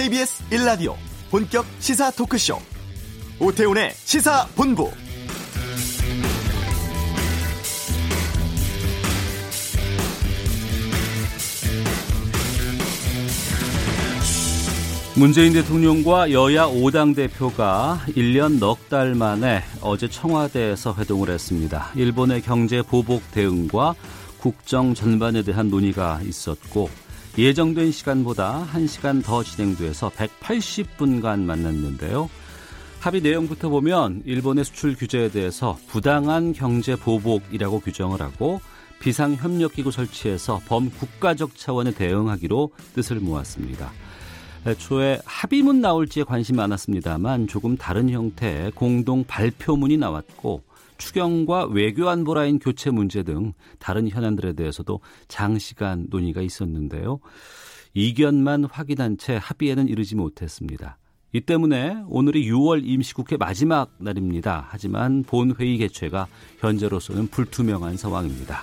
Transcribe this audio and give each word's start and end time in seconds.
KBS 0.00 0.44
1라디오 0.48 0.94
본격 1.30 1.66
시사 1.78 2.10
토크쇼 2.12 2.56
오태훈의 3.38 3.90
시사본부 3.92 4.90
문재인 15.16 15.52
대통령과 15.52 16.32
여야 16.32 16.64
5당 16.64 17.14
대표가 17.14 18.00
1년 18.08 18.58
넉 18.58 18.88
달 18.88 19.14
만에 19.14 19.62
어제 19.82 20.08
청와대에서 20.08 20.94
회동을 20.94 21.28
했습니다. 21.28 21.90
일본의 21.94 22.40
경제 22.40 22.80
보복 22.80 23.30
대응과 23.32 23.94
국정 24.40 24.94
전반에 24.94 25.42
대한 25.42 25.68
논의가 25.68 26.22
있었고 26.24 26.88
예정된 27.38 27.92
시간보다 27.92 28.66
1시간 28.72 29.24
더 29.24 29.42
진행돼서 29.42 30.10
180분간 30.10 31.40
만났는데요. 31.40 32.28
합의 32.98 33.22
내용부터 33.22 33.68
보면 33.70 34.22
일본의 34.26 34.64
수출 34.64 34.94
규제에 34.94 35.30
대해서 35.30 35.78
부당한 35.88 36.52
경제 36.52 36.96
보복이라고 36.96 37.80
규정을 37.80 38.20
하고 38.20 38.60
비상 39.00 39.34
협력기구 39.34 39.90
설치해서 39.90 40.60
범국가적 40.66 41.56
차원의 41.56 41.94
대응하기로 41.94 42.72
뜻을 42.94 43.20
모았습니다. 43.20 43.92
애초에 44.66 45.20
합의문 45.24 45.80
나올지에 45.80 46.24
관심이 46.24 46.56
많았습니다만 46.58 47.46
조금 47.46 47.78
다른 47.78 48.10
형태의 48.10 48.72
공동 48.72 49.24
발표문이 49.24 49.96
나왔고 49.96 50.62
추경과 51.00 51.66
외교안보 51.66 52.34
라인 52.34 52.58
교체 52.58 52.90
문제 52.90 53.22
등 53.22 53.52
다른 53.78 54.08
현안들에 54.08 54.52
대해서도 54.52 55.00
장시간 55.26 56.06
논의가 56.10 56.42
있었는데요. 56.42 57.18
이견만 57.94 58.64
확인한 58.64 59.16
채 59.18 59.38
합의에는 59.40 59.88
이르지 59.88 60.14
못했습니다. 60.14 60.98
이 61.32 61.40
때문에 61.40 62.02
오늘이 62.08 62.48
6월 62.50 62.82
임시국회 62.84 63.36
마지막 63.36 63.92
날입니다. 63.98 64.66
하지만 64.68 65.22
본회의 65.24 65.78
개최가 65.78 66.26
현재로서는 66.58 67.28
불투명한 67.28 67.96
상황입니다. 67.96 68.62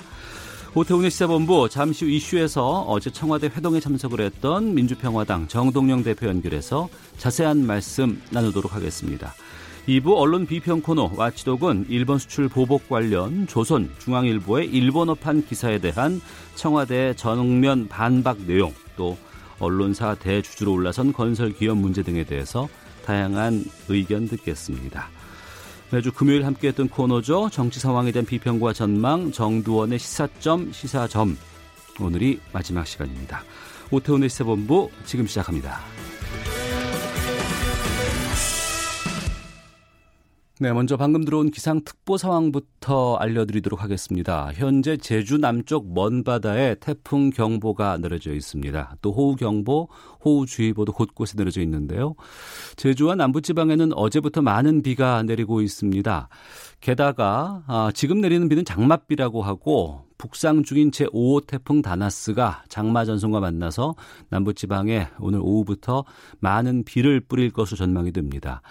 오태훈의 0.75 1.09
시사본부 1.09 1.69
잠시 1.69 2.05
후 2.05 2.11
이슈에서 2.11 2.81
어제 2.83 3.09
청와대 3.09 3.47
회동에 3.47 3.79
참석을 3.79 4.21
했던 4.21 4.75
민주평화당 4.75 5.47
정동영 5.47 6.03
대표 6.03 6.27
연결해서 6.27 6.87
자세한 7.17 7.65
말씀 7.65 8.21
나누도록 8.31 8.75
하겠습니다. 8.75 9.33
2부 9.87 10.17
언론 10.17 10.45
비평 10.45 10.81
코너 10.81 11.09
와치독은 11.15 11.85
일본 11.87 12.19
수출 12.19 12.49
보복 12.49 12.89
관련 12.89 13.47
조선 13.47 13.89
중앙일보의 13.99 14.67
일본어판 14.67 15.45
기사에 15.45 15.77
대한 15.77 16.19
청와대 16.55 17.13
전면 17.15 17.87
반박 17.87 18.41
내용 18.41 18.73
또 18.97 19.17
언론사 19.59 20.15
대주주로 20.15 20.73
올라선 20.73 21.13
건설 21.13 21.53
기업 21.53 21.77
문제 21.77 22.03
등에 22.03 22.25
대해서 22.25 22.67
다양한 23.05 23.63
의견 23.87 24.27
듣겠습니다. 24.27 25.07
매주 25.89 26.11
금요일 26.11 26.45
함께했던 26.45 26.89
코너죠. 26.89 27.49
정치 27.49 27.79
상황에 27.79 28.11
대한 28.11 28.25
비평과 28.25 28.73
전망 28.73 29.31
정두원의 29.31 29.99
시사점 29.99 30.73
시사점 30.73 31.37
오늘이 32.01 32.41
마지막 32.51 32.85
시간입니다. 32.85 33.41
오태훈의 33.91 34.27
시사본부 34.27 34.89
지금 35.05 35.25
시작합니다. 35.27 35.79
네, 40.59 40.73
먼저 40.73 40.97
방금 40.97 41.23
들어온 41.23 41.51
기상특보 41.51 42.17
상황부터 42.17 43.17
알려드리도록 43.17 43.83
하겠습니다. 43.83 44.49
현재 44.55 44.97
제주 44.97 45.37
남쪽 45.37 45.93
먼 45.93 46.23
바다에 46.23 46.73
태풍 46.79 47.29
경보가 47.29 47.99
내려져 47.99 48.33
있습니다. 48.33 48.95
또 49.03 49.11
호우경보, 49.11 49.87
호우주의보도 50.25 50.93
곳곳에 50.93 51.35
내려져 51.37 51.61
있는데요. 51.61 52.15
제주와 52.75 53.13
남부지방에는 53.13 53.93
어제부터 53.93 54.41
많은 54.41 54.81
비가 54.81 55.21
내리고 55.21 55.61
있습니다. 55.61 56.27
게다가 56.81 57.63
아, 57.67 57.91
지금 57.93 58.19
내리는 58.19 58.49
비는 58.49 58.65
장맛비라고 58.65 59.43
하고 59.43 60.07
북상 60.17 60.63
중인 60.63 60.89
제5호 60.89 61.45
태풍 61.45 61.83
다나스가 61.83 62.63
장마 62.67 63.05
전선과 63.05 63.39
만나서 63.41 63.93
남부지방에 64.29 65.09
오늘 65.19 65.39
오후부터 65.39 66.03
많은 66.39 66.83
비를 66.83 67.19
뿌릴 67.19 67.51
것으로 67.51 67.77
전망이 67.77 68.11
됩니다. 68.11 68.63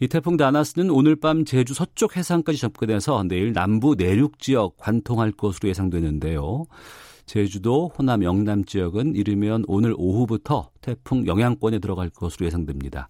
이 0.00 0.06
태풍 0.06 0.36
다나스는 0.36 0.90
오늘 0.90 1.16
밤 1.16 1.44
제주 1.44 1.74
서쪽 1.74 2.16
해상까지 2.16 2.58
접근해서 2.58 3.24
내일 3.24 3.52
남부 3.52 3.96
내륙 3.96 4.38
지역 4.38 4.76
관통할 4.76 5.32
것으로 5.32 5.68
예상되는데요. 5.68 6.66
제주도, 7.26 7.88
호남, 7.88 8.22
영남 8.22 8.64
지역은 8.64 9.16
이르면 9.16 9.64
오늘 9.66 9.94
오후부터 9.98 10.70
태풍 10.80 11.26
영향권에 11.26 11.80
들어갈 11.80 12.10
것으로 12.10 12.46
예상됩니다. 12.46 13.08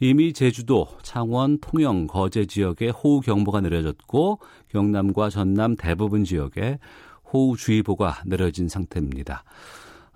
이미 0.00 0.32
제주도, 0.32 0.88
창원, 1.02 1.58
통영, 1.60 2.08
거제 2.08 2.46
지역에 2.46 2.88
호우 2.88 3.20
경보가 3.20 3.60
내려졌고 3.60 4.40
경남과 4.70 5.30
전남 5.30 5.76
대부분 5.76 6.24
지역에 6.24 6.80
호우주의보가 7.32 8.22
내려진 8.26 8.68
상태입니다. 8.68 9.44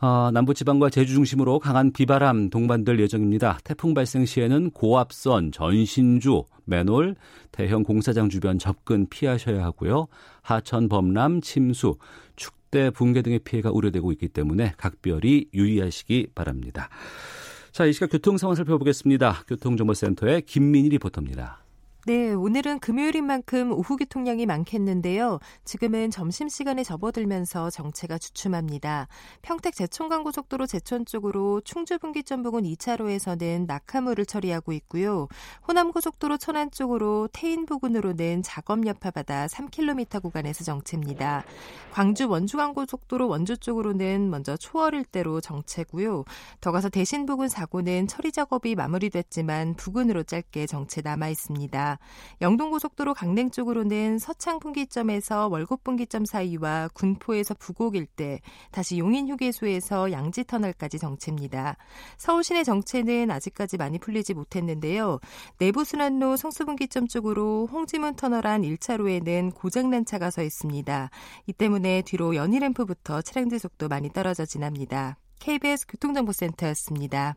어, 0.01 0.31
남부지방과 0.33 0.89
제주 0.89 1.13
중심으로 1.13 1.59
강한 1.59 1.93
비바람 1.93 2.49
동반될 2.49 2.99
예정입니다. 3.01 3.59
태풍 3.65 3.93
발생 3.93 4.25
시에는 4.25 4.71
고압선, 4.71 5.53
전신주, 5.53 6.45
맨홀, 6.65 7.17
대형 7.53 7.83
공사장 7.83 8.31
주변 8.31 8.59
접근 8.59 9.07
피하셔야 9.11 9.63
하고요. 9.63 10.07
하천 10.41 10.89
범람, 10.89 11.43
침수, 11.43 11.97
축대 12.35 12.89
붕괴 12.91 13.21
등의 13.21 13.41
피해가 13.41 13.71
우려되고 13.73 14.11
있기 14.13 14.29
때문에 14.29 14.73
각별히 14.79 15.49
유의하시기 15.53 16.29
바랍니다. 16.35 16.89
자, 17.71 17.85
이 17.85 17.93
시각 17.93 18.11
교통 18.11 18.39
상황 18.39 18.55
살펴보겠습니다. 18.55 19.45
교통정보센터의 19.49 20.43
김민희 20.43 20.89
리포터입니다. 20.89 21.63
네, 22.07 22.33
오늘은 22.33 22.79
금요일인 22.79 23.27
만큼 23.27 23.73
오후 23.73 23.99
교통량이 23.99 24.47
많겠는데요. 24.47 25.39
지금은 25.67 26.11
점심시간에 26.11 26.83
접어들면서 26.83 27.69
정체가 27.69 28.17
주춤합니다. 28.17 29.07
평택 29.43 29.75
제천간고속도로 29.75 30.67
제천 30.67 31.05
쪽으로 31.05 31.61
충주분기점 31.61 32.43
부근 32.43 32.63
2차로에서는 32.63 33.67
낙하물을 33.67 34.25
처리하고 34.25 34.73
있고요. 34.73 35.29
호남고속도로 35.69 36.39
천안 36.39 36.71
쪽으로 36.71 37.29
태인 37.35 37.67
부근으로는 37.67 38.45
작업 38.45 38.87
여파받아 38.87 39.49
3km 39.49 40.23
구간에서 40.23 40.65
정체입니다. 40.65 41.45
광주 41.93 42.31
원주간고속도로 42.31 43.29
원주 43.29 43.59
쪽으로는 43.59 44.31
먼저 44.31 44.57
초월 44.57 44.95
일대로 44.95 45.43
정체고요. 45.43 46.25
더 46.63 46.73
가서 46.73 46.89
대신 46.89 47.27
부근 47.27 47.49
사고는 47.49 48.07
처리 48.07 48.33
작업이 48.33 48.75
마무리됐지만 48.75 49.75
부근으로 49.75 50.23
짧게 50.23 50.67
정체 50.67 51.03
남아 51.03 51.29
있습니다. 51.29 51.90
영동고속도로 52.41 53.15
강릉 53.15 53.51
쪽으로는 53.51 54.19
서창 54.19 54.59
분기점에서 54.59 55.49
월곡 55.49 55.83
분기점 55.85 56.25
사이와 56.25 56.89
군포에서 56.95 57.55
부곡 57.55 57.97
일대, 57.97 58.41
다시 58.71 58.99
용인 58.99 59.29
휴게소에서 59.29 60.13
양지 60.13 60.45
터널까지 60.45 60.99
정체입니다. 60.99 61.77
서울 62.17 62.45
시내 62.45 62.65
정체는 62.65 63.31
아직까지 63.31 63.77
많이 63.77 63.99
풀리지 63.99 64.35
못했는데요. 64.35 65.19
내부 65.59 65.85
순환로 65.85 66.37
성수분기점 66.37 67.09
쪽으로 67.09 67.69
홍지문 67.71 68.17
터널 68.17 68.47
안 68.47 68.63
1차로에는 68.63 69.55
고장난 69.55 70.05
차가 70.05 70.31
서 70.31 70.43
있습니다. 70.43 71.11
이 71.47 71.53
때문에 71.53 72.03
뒤로 72.03 72.35
연희램프부터 72.35 73.23
차량들 73.23 73.59
속도 73.59 73.89
많이 73.89 74.11
떨어져 74.11 74.45
지납니다. 74.45 75.17
KBS 75.41 75.87
교통정보센터였습니다. 75.89 77.37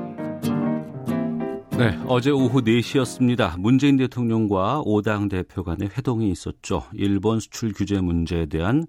네, 1.77 1.97
어제 2.07 2.29
오후 2.29 2.61
4시였습니다. 2.61 3.59
문재인 3.59 3.97
대통령과 3.97 4.83
5당 4.85 5.29
대표 5.29 5.63
간의 5.63 5.89
회동이 5.97 6.29
있었죠. 6.29 6.83
일본 6.93 7.39
수출 7.39 7.73
규제 7.73 7.99
문제에 8.01 8.45
대한 8.45 8.85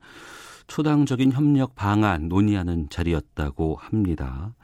초당적인 0.67 1.33
협력 1.33 1.75
방안 1.75 2.29
논의하는 2.29 2.89
자리였다고 2.91 3.77
합니다. 3.77 4.55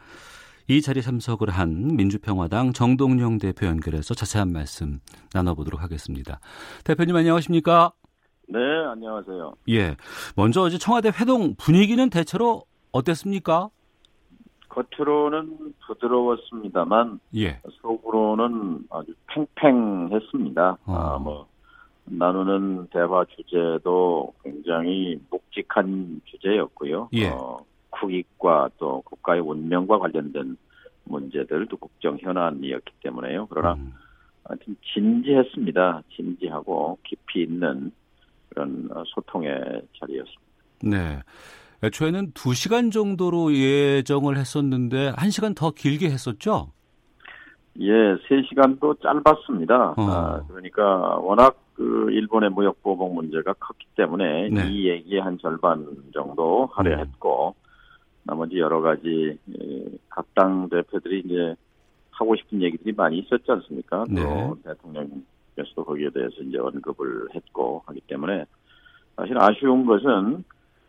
이 0.66 0.82
자리에 0.82 1.00
참석을 1.00 1.48
한 1.48 1.96
민주평화당 1.96 2.74
정동영 2.74 3.38
대표 3.38 3.66
연결해서 3.66 4.14
자세한 4.14 4.52
말씀 4.52 5.00
나눠보도록 5.32 5.80
하겠습니다. 5.80 6.40
대표님 6.84 7.16
안녕하십니까? 7.16 7.92
네, 8.48 8.58
안녕하세요. 8.92 9.54
예. 9.70 9.96
먼저 10.36 10.62
어제 10.62 10.76
청와대 10.76 11.08
회동 11.08 11.54
분위기는 11.56 12.10
대체로 12.10 12.64
어땠습니까? 12.92 13.70
겉으로는 14.68 15.74
부드러웠습니다만 15.86 17.20
예. 17.36 17.60
속으로는 17.80 18.86
아주 18.90 19.14
팽팽했습니다. 19.26 20.78
어. 20.86 20.92
아, 20.92 21.18
뭐 21.18 21.46
나누는 22.04 22.88
대화 22.90 23.24
주제도 23.24 24.32
굉장히 24.42 25.20
묵직한 25.30 26.20
주제였고요. 26.24 27.08
예. 27.14 27.28
어, 27.28 27.64
국익과 27.90 28.70
또 28.78 29.02
국가의 29.02 29.40
운명과 29.40 29.98
관련된 29.98 30.56
문제들 31.04 31.66
또 31.66 31.76
국정 31.76 32.18
현안이었기 32.18 32.92
때문에요. 33.02 33.46
그러나 33.50 33.74
음. 33.74 33.92
하여튼 34.44 34.76
진지했습니다. 34.94 36.02
진지하고 36.14 36.98
깊이 37.02 37.42
있는 37.42 37.92
그런 38.48 38.88
어, 38.92 39.02
소통의 39.06 39.82
자리였습니다. 39.98 40.42
네. 40.82 41.20
애초에는 41.82 42.32
2시간 42.32 42.90
정도로 42.92 43.54
예정을 43.54 44.36
했었는데 44.36 45.12
1시간 45.12 45.54
더 45.56 45.70
길게 45.70 46.06
했었죠? 46.06 46.72
예, 47.80 47.92
3시간도 47.92 49.00
짧았습니다. 49.00 49.90
어. 49.90 49.94
아, 49.98 50.42
그러니까 50.48 51.16
워낙 51.18 51.56
그 51.74 52.08
일본의 52.10 52.50
무역 52.50 52.82
보복 52.82 53.14
문제가 53.14 53.52
컸기 53.52 53.86
때문에 53.96 54.48
네. 54.48 54.68
이 54.68 54.88
얘기의 54.88 55.20
한 55.20 55.38
절반 55.38 55.86
정도 56.12 56.68
하려 56.72 56.94
음. 56.94 57.00
했고 57.00 57.54
나머지 58.24 58.58
여러 58.58 58.80
가지 58.80 59.38
예, 59.48 59.84
각당 60.08 60.68
대표들이 60.68 61.22
이제 61.24 61.54
하고 62.10 62.34
싶은 62.34 62.60
얘기들이 62.62 62.92
많이 62.92 63.18
있었지 63.18 63.44
않습니까? 63.48 64.04
네. 64.08 64.20
또 64.20 64.58
대통령께서도 64.64 65.84
거기에 65.84 66.10
대해서 66.10 66.34
이제 66.42 66.58
언급을 66.58 67.28
했고 67.32 67.84
하기 67.86 68.00
때문에 68.08 68.44
사실 69.14 69.38
아쉬운 69.38 69.86
것은 69.86 70.42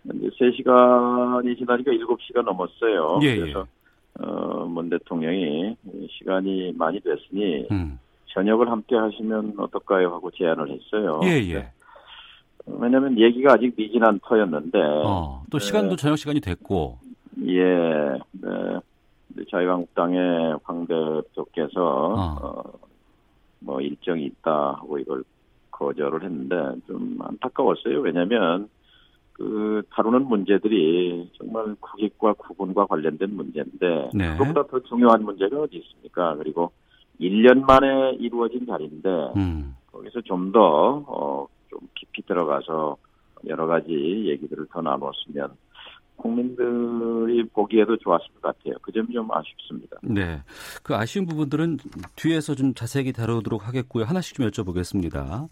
이제 0.06 0.30
3시간이 0.40 1.58
지나니까 1.58 1.92
7시가 1.92 2.44
넘었어요. 2.44 3.20
예, 3.24 3.28
예. 3.28 3.40
그래서 3.40 3.68
어, 4.20 4.66
문 4.66 4.90
대통령이 4.90 5.76
시간이 6.18 6.74
많이 6.78 7.00
됐으니 7.00 7.68
음. 7.72 8.00
저녁을 8.28 8.70
함께 8.70 8.96
하시면 8.96 9.56
어떨까요? 9.58 10.14
하고 10.14 10.30
제안을 10.32 10.70
했어요. 10.70 11.20
예, 11.24 11.42
예. 11.52 11.72
왜냐하면 12.66 13.18
얘기가 13.18 13.54
아직 13.54 13.74
미진한 13.76 14.20
터였는데 14.24 14.78
어, 15.06 15.44
또 15.50 15.58
네. 15.58 15.66
시간도 15.66 15.96
저녁 15.96 16.18
시간이 16.18 16.40
됐고. 16.40 16.98
예, 17.48 17.64
네. 18.32 18.80
자유한국당의 19.50 20.60
황 20.64 20.86
대표께서 20.86 21.82
어. 21.82 22.38
어, 22.42 22.64
뭐 23.60 23.82
일정이 23.82 24.26
있다 24.26 24.52
하고 24.52 24.98
이걸 25.00 25.24
거절을 25.72 26.24
했는데 26.24 26.56
좀 26.88 27.18
안타까웠어요. 27.22 28.02
왜냐하면 28.02 28.70
그 29.40 29.82
다루는 29.92 30.26
문제들이 30.26 31.32
정말 31.38 31.74
국익과 31.80 32.34
구분과 32.34 32.88
관련된 32.88 33.34
문제인데 33.34 34.10
네. 34.14 34.38
그것보다 34.38 34.68
더 34.68 34.82
중요한 34.82 35.24
문제가 35.24 35.62
어디 35.62 35.78
있습니까? 35.78 36.36
그리고 36.36 36.74
1년 37.22 37.66
만에 37.66 38.18
이루어진 38.20 38.66
자리인데 38.66 39.10
음. 39.38 39.78
거기서 39.94 40.20
좀 40.22 40.52
더, 40.52 41.06
어, 41.08 41.48
좀 41.70 41.80
깊이 41.96 42.22
들어가서 42.24 42.98
여러 43.48 43.66
가지 43.66 43.92
얘기들을 44.28 44.68
더 44.72 44.82
나눴으면 44.82 45.56
국민들이 46.18 47.48
보기에도 47.54 47.96
좋았을 47.96 48.28
것 48.34 48.42
같아요. 48.42 48.76
그 48.82 48.92
점이 48.92 49.14
좀 49.14 49.30
아쉽습니다. 49.32 50.00
네. 50.04 50.42
그 50.84 50.96
아쉬운 50.96 51.26
부분들은 51.26 51.78
뒤에서 52.18 52.56
좀 52.56 52.74
자세히 52.74 53.14
다루도록 53.14 53.70
하겠고요. 53.70 54.04
하나씩 54.04 54.36
좀 54.36 54.46
여쭤보겠습니다. 54.48 55.48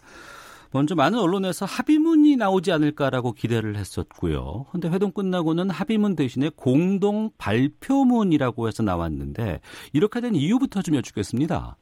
먼저 0.72 0.94
많은 0.94 1.18
언론에서 1.18 1.64
합의문이 1.66 2.36
나오지 2.36 2.72
않을까라고 2.72 3.32
기대를 3.32 3.76
했었고요. 3.76 4.66
근데 4.70 4.88
회동 4.88 5.12
끝나고는 5.12 5.70
합의문 5.70 6.14
대신에 6.14 6.50
공동 6.54 7.30
발표문이라고 7.38 8.68
해서 8.68 8.82
나왔는데 8.82 9.60
이렇게 9.92 10.20
된 10.20 10.34
이유부터 10.34 10.82
좀 10.82 10.96
여쭙겠습니다. 10.96 11.76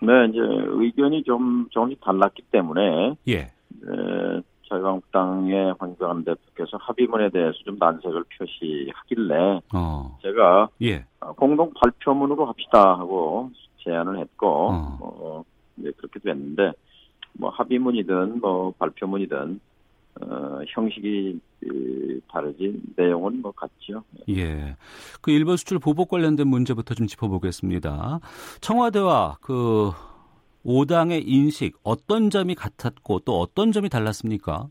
네, 0.00 0.12
이제 0.30 0.38
의견이 0.40 1.24
좀 1.24 1.68
조금씩 1.70 2.00
달랐기 2.00 2.42
때문에 2.50 3.14
예. 3.28 3.34
에, 3.34 4.42
자유한국당의 4.68 5.74
황교안 5.78 6.24
대표께서 6.24 6.76
합의문에 6.78 7.30
대해서 7.30 7.58
좀 7.64 7.76
난색을 7.78 8.24
표시하길래 8.38 9.60
어. 9.74 10.18
제가 10.22 10.68
예. 10.82 11.04
어, 11.20 11.32
공동 11.32 11.72
발표문으로 11.74 12.46
합시다 12.46 12.98
하고 12.98 13.50
제안을 13.84 14.18
했고 14.18 14.70
어. 14.70 14.98
어, 15.00 15.44
이제 15.78 15.90
그렇게 15.96 16.20
됐는데 16.20 16.72
뭐 17.32 17.50
합의문이든 17.50 18.40
뭐 18.40 18.72
발표문이든 18.78 19.60
어, 20.20 20.60
형식이 20.68 21.38
그, 21.60 22.20
다르지 22.28 22.80
내용은 22.96 23.40
뭐 23.40 23.52
같죠. 23.52 24.02
예. 24.30 24.76
그 25.20 25.30
일본 25.30 25.56
수출 25.56 25.78
보복 25.78 26.08
관련된 26.08 26.46
문제부터 26.46 26.94
좀 26.94 27.06
짚어보겠습니다. 27.06 28.20
청와대와 28.60 29.38
그 29.40 29.90
5당의 30.64 31.22
인식 31.26 31.76
어떤 31.82 32.30
점이 32.30 32.54
같았고 32.54 33.20
또 33.20 33.38
어떤 33.38 33.72
점이 33.72 33.88
달랐습니까? 33.88 34.68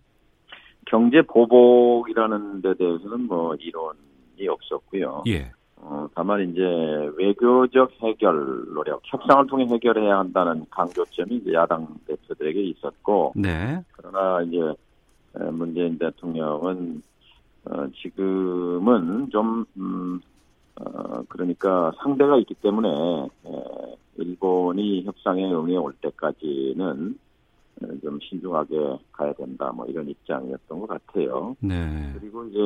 경제 0.85 1.21
보복이라는 1.21 2.61
데 2.61 2.73
대해서는 2.75 3.27
뭐 3.27 3.55
이론이 3.55 4.47
없었고요. 4.47 5.23
예. 5.27 5.51
어, 5.79 6.07
다만 6.15 6.49
이제 6.49 6.61
외교적 7.17 7.91
해결 8.01 8.73
노력, 8.73 9.01
협상을 9.05 9.47
통해 9.47 9.65
해결해야 9.65 10.17
한다는 10.19 10.65
강조점이 10.69 11.35
이제 11.35 11.53
야당 11.53 11.87
대표들에게 12.07 12.61
있었고, 12.61 13.33
네. 13.35 13.81
그러나 13.91 14.41
이제 14.41 14.57
에, 14.59 15.51
문재인 15.51 15.97
대통령은 15.97 17.01
어, 17.65 17.87
지금은 18.01 19.29
좀 19.29 19.65
음, 19.77 20.21
어, 20.79 21.21
그러니까 21.29 21.91
상대가 22.01 22.37
있기 22.37 22.55
때문에 22.55 22.89
에, 22.89 23.95
일본이 24.17 25.03
협상에 25.03 25.51
응해 25.51 25.75
올 25.77 25.93
때까지는 26.01 27.15
에, 27.15 27.26
좀 28.01 28.19
신중하게 28.21 28.99
가야 29.11 29.33
된다 29.33 29.71
뭐 29.71 29.85
이런 29.85 30.07
입장이었던 30.07 30.79
것 30.79 30.87
같아요. 30.87 31.55
네. 31.59 32.13
그리고 32.19 32.45
이제 32.45 32.59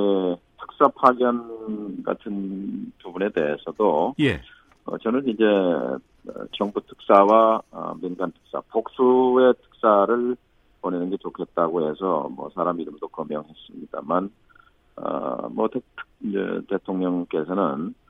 특사 0.59 0.87
파견 0.95 2.01
같은 2.03 2.91
부분에 3.01 3.29
대해서도 3.29 4.15
예. 4.19 4.41
어, 4.85 4.97
저는 4.97 5.27
이제 5.27 5.43
어, 5.43 6.45
정부 6.57 6.81
특사와 6.81 7.61
어, 7.71 7.93
민간 8.01 8.31
특사 8.31 8.61
복수의 8.71 9.53
특사를 9.61 10.35
보내는 10.81 11.09
게 11.09 11.17
좋겠다고 11.17 11.89
해서 11.89 12.29
뭐 12.35 12.49
사람 12.55 12.79
이름도 12.79 13.07
거명했습니다만 13.07 14.31
어뭐 14.95 15.69
대통령께서는 16.69 17.61
어, 17.61 18.00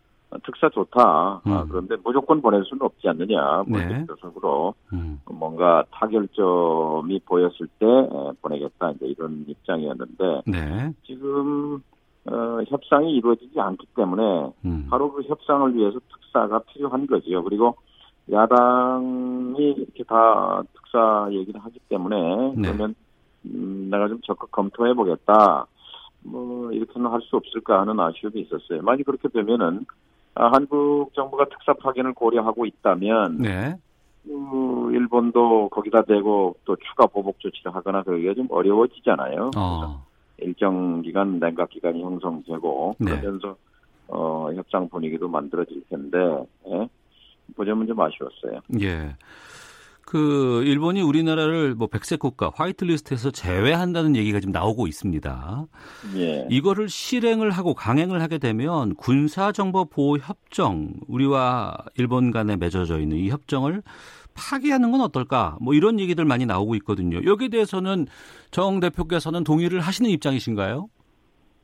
특사 0.46 0.70
좋다 0.70 1.02
아, 1.02 1.42
음. 1.46 1.68
그런데 1.70 1.96
무조건 2.04 2.42
보낼 2.42 2.64
수는 2.64 2.82
없지 2.84 3.08
않느냐 3.10 3.64
뭐 3.68 3.80
네. 3.80 4.06
음. 4.94 5.20
뭔가 5.30 5.84
타결점이 5.92 7.20
보였을 7.26 7.68
때 7.80 7.86
에, 7.86 8.32
보내겠다 8.42 8.92
이제 8.92 9.08
이런 9.08 9.46
입장이었는데 9.48 10.42
네. 10.48 10.94
지금 11.06 11.82
어, 12.26 12.62
협상이 12.68 13.14
이루어지지 13.16 13.60
않기 13.60 13.88
때문에 13.96 14.52
음. 14.66 14.88
바로 14.90 15.12
그 15.12 15.24
협상을 15.24 15.74
위해서 15.76 16.00
특사가 16.14 16.60
필요한 16.60 17.08
거지요. 17.08 17.44
그리고 17.44 17.76
야당이 18.32 19.58
이렇게 19.60 20.04
다 20.04 20.62
특사 20.74 21.28
얘기를 21.32 21.60
하기 21.60 21.80
때문에 21.90 22.54
네. 22.56 22.62
그러면 22.62 22.96
음, 23.46 23.90
내가 23.90 24.08
좀 24.08 24.22
적극 24.22 24.52
검토해 24.52 24.94
보겠다. 24.94 25.66
뭐 26.24 26.72
이렇게는 26.72 27.10
할 27.10 27.20
수 27.22 27.36
없을까 27.38 27.82
하는 27.82 28.00
아쉬움이 28.00 28.42
있었어요. 28.42 28.82
만약 28.84 29.04
그렇게 29.06 29.28
되면은 29.28 29.86
아, 29.88 30.11
한국 30.36 31.14
정부가 31.14 31.46
특사 31.46 31.74
파견을 31.74 32.14
고려하고 32.14 32.66
있다면 32.66 33.38
네. 33.38 33.76
그 34.24 34.92
일본도 34.94 35.70
거기다 35.70 36.04
대고 36.04 36.56
또 36.66 36.76
추가 36.78 37.08
보복 37.08 37.40
조치를 37.40 37.74
하거나 37.74 38.04
그러기가 38.04 38.34
좀 38.34 38.48
어려워지잖아요. 38.50 39.52
어. 39.56 40.06
일정 40.38 41.02
기간 41.02 41.40
냉각 41.40 41.70
기간이 41.70 42.02
형성되고 42.02 42.96
네. 43.00 43.20
그러면서 43.20 43.56
어, 44.08 44.52
협상 44.54 44.90
분위기도 44.90 45.28
만들어질 45.28 45.84
텐데 45.90 46.18
예? 46.68 46.88
그 47.56 47.66
점은 47.66 47.88
좀 47.88 48.00
아쉬웠어요. 48.00 48.62
예. 48.82 49.16
그 50.12 50.62
일본이 50.66 51.02
우리나라를 51.02 51.74
뭐 51.74 51.88
백색 51.88 52.20
국가 52.20 52.52
화이트리스트에서 52.54 53.32
제외한다는 53.32 54.18
얘기가 54.18 54.42
지금 54.42 54.52
나오고 54.52 54.88
있습니다. 54.88 55.68
예. 56.18 56.48
이거를 56.50 56.90
실행을 56.90 57.52
하고 57.52 57.74
강행을 57.74 58.22
하게 58.22 58.38
되면 58.38 58.94
군사 58.96 59.54
정보 59.54 59.86
보호 59.86 60.18
협정 60.18 60.90
우리와 61.08 61.78
일본 61.98 62.32
간에 62.32 62.58
맺어져 62.58 63.00
있는 63.00 63.20
이 63.20 63.30
협정을 63.30 63.84
파기하는 64.34 64.92
건 64.92 65.00
어떨까? 65.00 65.58
뭐 65.62 65.74
이런 65.74 65.98
얘기들 65.98 66.26
많이 66.26 66.46
나오고 66.46 66.76
있거든요. 66.76 67.22
여기에 67.24 67.48
대해서는 67.48 68.08
정 68.52 68.82
대표께서는 68.82 69.46
동의를 69.46 69.80
하시는 69.80 70.10
입장이신가요? 70.10 70.90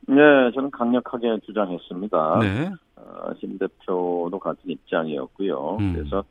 네, 0.08 0.16
저는 0.54 0.70
강력하게 0.70 1.38
주장했습니다. 1.44 2.38
네. 2.40 2.70
어, 2.96 3.34
심 3.38 3.58
대표도 3.58 4.38
같은 4.38 4.70
입장이었고요. 4.70 5.76
음. 5.80 5.92
그래서 5.92 6.24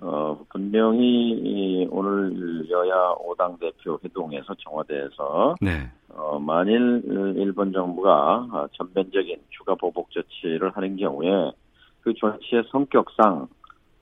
어, 0.00 0.44
분명히 0.48 1.30
이 1.30 1.88
오늘 1.90 2.68
여야 2.70 3.14
5당 3.14 3.60
대표 3.60 3.98
회동에서 4.02 4.54
청와대에서 4.54 5.56
네. 5.60 5.90
어, 6.08 6.38
만일 6.38 7.02
일본 7.36 7.72
정부가 7.72 8.48
어, 8.50 8.66
전면적인 8.72 9.36
추가 9.50 9.74
보복 9.74 10.10
조치를 10.10 10.70
하는 10.70 10.96
경우에 10.96 11.52
그 12.00 12.12
조치의 12.14 12.64
성격상 12.70 13.46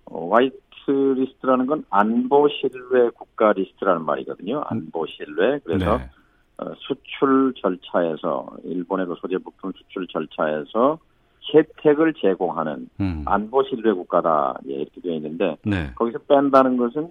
어, 0.07 0.35
화이트 0.35 0.91
리스트라는 0.91 1.67
건 1.67 1.85
안보 1.91 2.49
신뢰 2.49 3.11
국가 3.11 3.53
리스트라는 3.53 4.05
말이거든요. 4.05 4.63
안보 4.67 5.07
신뢰. 5.07 5.59
그래서 5.65 5.99
네. 5.99 6.11
어, 6.59 6.73
수출 6.79 7.53
절차에서 7.57 8.57
일본의 8.65 9.07
그 9.07 9.15
소재 9.21 9.39
부품 9.39 9.73
수출 9.77 10.07
절차에서 10.09 10.99
혜택을 11.55 12.15
제공하는 12.15 12.89
음. 13.01 13.23
안보 13.27 13.63
신뢰 13.65 13.93
국가다 13.93 14.59
예, 14.69 14.75
이렇게 14.75 15.01
되어 15.01 15.15
있는데 15.15 15.57
네. 15.65 15.91
거기서 15.95 16.19
뺀다는 16.29 16.77
것은 16.77 17.11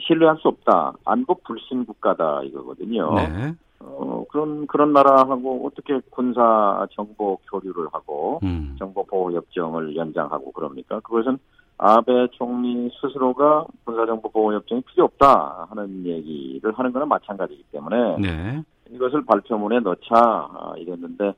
신뢰할 0.00 0.36
수 0.38 0.48
없다. 0.48 0.94
안보 1.04 1.34
불신 1.44 1.86
국가다 1.86 2.42
이거거든요. 2.44 3.14
네. 3.14 3.54
어, 3.80 4.24
그런 4.30 4.66
그런 4.66 4.92
나라하고 4.92 5.66
어떻게 5.66 6.00
군사 6.10 6.86
정보 6.92 7.38
교류를 7.50 7.88
하고 7.92 8.40
음. 8.42 8.76
정보 8.78 9.04
보호 9.04 9.32
협정을 9.32 9.94
연장하고 9.94 10.52
그럽니까? 10.52 11.00
그것은 11.00 11.38
아베 11.76 12.28
총리 12.32 12.90
스스로가 13.00 13.66
군사 13.84 14.06
정보 14.06 14.28
보호 14.30 14.54
협정이 14.54 14.82
필요 14.82 15.04
없다 15.04 15.66
하는 15.70 16.04
얘기를 16.06 16.72
하는 16.72 16.92
거나 16.92 17.04
마찬가지이기 17.04 17.64
때문에 17.72 18.16
네. 18.18 18.62
이것을 18.90 19.24
발표문에 19.24 19.80
넣자 19.80 20.14
아, 20.14 20.74
이랬는데 20.76 21.34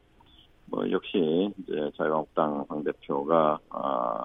뭐 0.66 0.90
역시 0.90 1.52
이제 1.58 1.90
자유한국당 1.96 2.64
당 2.68 2.84
대표가 2.84 3.58
아, 3.70 4.24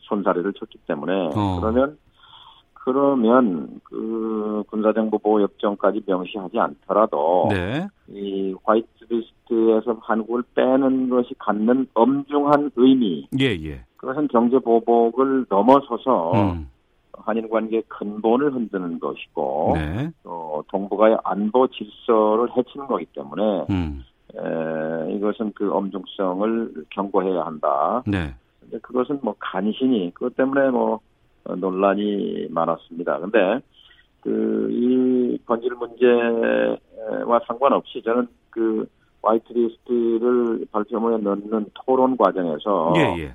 손사래를 0.00 0.52
쳤기 0.54 0.78
때문에 0.86 1.30
어. 1.34 1.60
그러면 1.60 1.98
그러면 2.72 3.80
그 3.84 4.62
군사정보 4.68 5.18
보호 5.18 5.40
협정까지 5.40 6.02
명시하지 6.06 6.58
않더라도 6.58 7.48
네. 7.50 7.86
이 8.08 8.54
화이트리스트에서 8.62 9.98
한국을 10.02 10.42
빼는 10.54 11.08
것이 11.08 11.34
갖는 11.38 11.86
엄중한 11.94 12.72
의미 12.76 13.26
예, 13.40 13.46
예. 13.46 13.84
그것은 13.96 14.28
경제 14.28 14.58
보복을 14.58 15.46
넘어서서 15.48 16.32
음. 16.32 16.70
한일 17.12 17.48
관계 17.48 17.80
근본을 17.88 18.52
흔드는 18.52 19.00
것이고 19.00 19.72
네. 19.76 20.10
또 20.22 20.62
동북아의 20.68 21.16
안보 21.24 21.66
질서를 21.68 22.54
해치는 22.54 22.86
거기 22.86 23.06
때문에 23.06 23.66
음. 23.70 24.04
에, 24.36 25.12
이것은 25.16 25.52
그 25.54 25.72
엄중성을 25.72 26.86
경고해야 26.90 27.42
한다. 27.42 28.02
네. 28.06 28.34
근데 28.60 28.78
그것은 28.78 29.20
뭐 29.22 29.34
간신히 29.38 30.12
그것 30.14 30.36
때문에 30.36 30.70
뭐 30.70 31.00
어, 31.44 31.54
논란이 31.54 32.48
많았습니다. 32.50 33.20
근데 33.20 33.60
그 34.20 34.68
이 35.34 35.38
번질 35.46 35.74
문제와 35.74 37.40
상관없이 37.46 38.02
저는 38.02 38.28
그 38.50 38.86
화이트리스트를 39.22 40.66
발표문에 40.70 41.18
넣는 41.18 41.66
토론 41.74 42.16
과정에서 42.16 42.92
예, 42.96 43.22
예. 43.22 43.34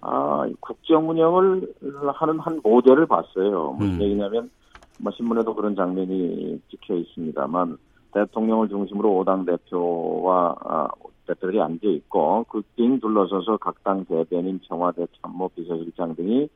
아, 0.00 0.46
국정 0.60 1.08
운영을 1.08 1.72
하는 2.14 2.38
한 2.40 2.60
모델을 2.62 3.06
봤어요. 3.06 3.72
무슨 3.78 3.94
음. 3.94 4.02
얘기냐면, 4.02 4.50
뭐, 4.98 5.12
신문에도 5.12 5.54
그런 5.54 5.74
장면이 5.76 6.60
찍혀 6.70 6.94
있습니다.만, 6.96 7.78
대통령을 8.12 8.68
중심으로 8.68 9.16
오당 9.18 9.44
대표와, 9.44 10.56
아, 10.64 10.88
대표들이 11.26 11.60
앉아 11.60 11.78
있고, 11.82 12.44
그빙 12.48 13.00
둘러서서 13.00 13.56
각 13.58 13.82
당 13.82 14.04
대변인, 14.04 14.60
청와대 14.68 15.06
참모 15.20 15.48
비서실장 15.48 16.14
등이 16.14 16.48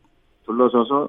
둘러서서 0.45 1.09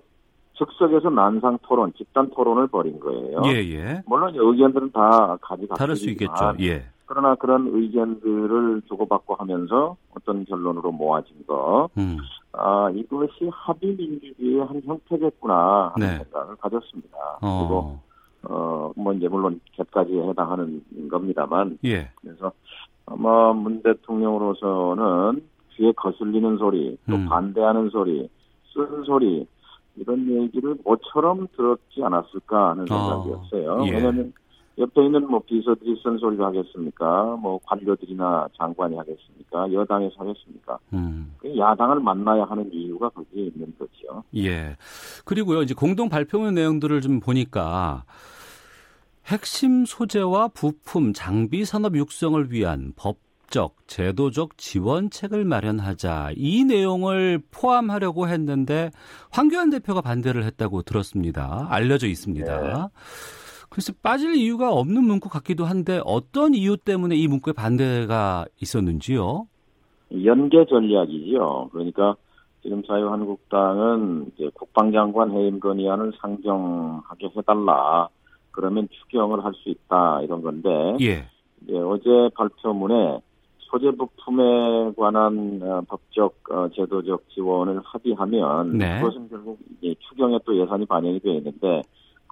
즉석에서 0.57 1.11
난상 1.11 1.59
토론, 1.61 1.93
집단 1.95 2.29
토론을 2.31 2.67
벌인 2.67 2.99
거예요. 2.99 3.41
예, 3.45 3.57
예. 3.71 4.01
물론 4.07 4.33
의견들은 4.35 4.91
다 4.91 5.37
가지 5.41 5.67
다를 5.77 5.95
수 5.95 6.09
있겠죠. 6.09 6.53
예. 6.61 6.83
그러나 7.05 7.35
그런 7.35 7.67
의견들을 7.71 8.81
주고받고 8.87 9.35
하면서 9.35 9.95
어떤 10.15 10.43
결론으로 10.45 10.91
모아진 10.91 11.35
거, 11.45 11.87
음. 11.97 12.17
아, 12.53 12.89
이것이 12.93 13.49
합의 13.53 13.95
민주주의의 13.95 14.65
한 14.65 14.81
형태겠구나 14.83 15.93
하는 15.93 16.07
네. 16.07 16.23
생각을 16.23 16.55
가졌습니다. 16.55 17.17
그리고, 17.39 17.99
어. 18.43 18.67
어, 18.87 18.93
뭐 18.95 19.13
이제 19.13 19.27
물론 19.27 19.59
객까지에 19.73 20.29
해당하는 20.29 20.81
겁니다만, 21.09 21.77
예. 21.85 22.09
그래서 22.21 22.51
아마 23.05 23.53
문 23.53 23.81
대통령으로서는 23.81 25.41
귀에 25.75 25.91
거슬리는 25.93 26.57
소리, 26.57 26.97
또 27.09 27.15
음. 27.15 27.25
반대하는 27.27 27.89
소리, 27.89 28.29
쓴 28.73 29.03
소리, 29.03 29.47
이런 29.95 30.29
얘기를 30.29 30.75
모처럼 30.83 31.47
들었지 31.55 32.03
않았을까 32.03 32.69
하는 32.71 32.85
아, 32.89 33.23
생각이었어요. 33.23 33.87
예. 33.87 33.91
왜냐하면 33.91 34.33
옆에 34.77 35.05
있는 35.05 35.27
뭐 35.27 35.39
비서들이 35.39 35.99
쓴 36.03 36.17
소리를 36.19 36.43
하겠습니까? 36.43 37.37
뭐 37.41 37.59
관료들이나 37.65 38.47
장관이 38.57 38.95
하겠습니까? 38.95 39.71
여당에서 39.73 40.15
하겠습니까? 40.17 40.77
음. 40.93 41.33
그 41.39 41.57
야당을 41.57 41.99
만나야 41.99 42.43
하는 42.43 42.69
이유가 42.71 43.09
거기에 43.09 43.45
있는 43.45 43.73
거죠. 43.79 44.23
예. 44.35 44.77
그리고요, 45.25 45.63
이제 45.63 45.73
공동 45.73 46.09
발표문 46.09 46.53
내용들을 46.53 47.01
좀 47.01 47.19
보니까 47.19 48.03
핵심 49.25 49.85
소재와 49.85 50.49
부품, 50.49 51.11
장비 51.11 51.65
산업 51.65 51.95
육성을 51.95 52.51
위한 52.51 52.93
법적, 52.95 53.75
제도적 53.87 54.57
지원책을 54.57 55.43
마련하자 55.43 56.31
이 56.35 56.63
내용을 56.63 57.41
포함하려고 57.49 58.27
했는데 58.27 58.91
황교안 59.31 59.71
대표가 59.71 60.01
반대를 60.01 60.43
했다고 60.43 60.83
들었습니다. 60.83 61.65
알려져 61.69 62.07
있습니다. 62.07 62.61
네. 62.61 62.73
글쎄 63.69 63.93
빠질 64.01 64.35
이유가 64.35 64.71
없는 64.73 65.03
문구 65.03 65.29
같기도 65.29 65.65
한데 65.65 66.01
어떤 66.05 66.53
이유 66.53 66.77
때문에 66.77 67.15
이 67.15 67.27
문구에 67.27 67.53
반대가 67.53 68.45
있었는지요? 68.61 69.47
연계 70.23 70.65
전략이지요. 70.65 71.69
그러니까 71.71 72.15
지금 72.63 72.83
자유한국당은 72.83 74.31
이제 74.35 74.49
국방장관 74.53 75.31
해임 75.31 75.59
건의안을 75.59 76.13
상정하게 76.21 77.31
해달라. 77.35 78.09
그러면 78.51 78.87
추경을 78.89 79.43
할 79.43 79.53
수 79.53 79.69
있다 79.69 80.21
이런 80.23 80.41
건데 80.41 80.69
예. 81.01 81.25
예, 81.69 81.77
어제 81.77 82.09
발표문에 82.35 83.19
소재 83.59 83.91
부품에 83.91 84.93
관한 84.97 85.59
어, 85.61 85.81
법적 85.87 86.35
어, 86.51 86.69
제도적 86.73 87.29
지원을 87.29 87.81
합의하면 87.83 88.77
네. 88.77 88.99
그것은 88.99 89.29
결국 89.29 89.59
이제 89.81 89.93
추경에 90.09 90.39
또 90.45 90.57
예산이 90.57 90.85
반영이 90.85 91.19
되어 91.19 91.33
있는데 91.35 91.81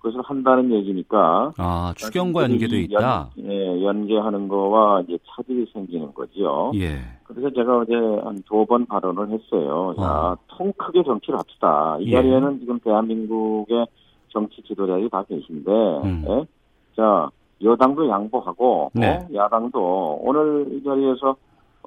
그것을 0.06 0.22
한다는 0.22 0.72
얘기니까 0.72 1.52
아, 1.58 1.94
추경과 1.98 2.44
연계돼 2.44 2.78
이 2.78 2.84
있다. 2.84 3.30
연, 3.40 3.52
예, 3.52 3.84
연계하는 3.84 4.48
거와 4.48 5.02
이제 5.02 5.18
차질이 5.26 5.66
생기는 5.74 6.14
거지요. 6.14 6.72
예. 6.76 7.00
그래서 7.24 7.50
제가 7.50 7.80
어제 7.80 7.94
한 7.96 8.36
두 8.46 8.66
번 8.68 8.86
발언을 8.86 9.30
했어요. 9.32 9.96
자, 9.98 10.04
어. 10.04 10.38
통 10.48 10.72
크게 10.78 11.04
정치를 11.04 11.40
합시다. 11.40 11.98
이 12.00 12.08
예. 12.08 12.12
자리에는 12.12 12.60
지금 12.60 12.80
대한민국의 12.82 13.88
정치 14.30 14.62
지도자들이 14.62 15.10
다 15.10 15.24
계신데, 15.28 15.72
음. 15.72 16.26
예? 16.28 16.46
자, 16.96 17.28
여당도 17.64 18.08
양보하고, 18.08 18.92
네. 18.94 19.10
어? 19.18 19.28
야당도 19.34 20.20
오늘 20.24 20.68
이 20.72 20.84
자리에서, 20.84 21.36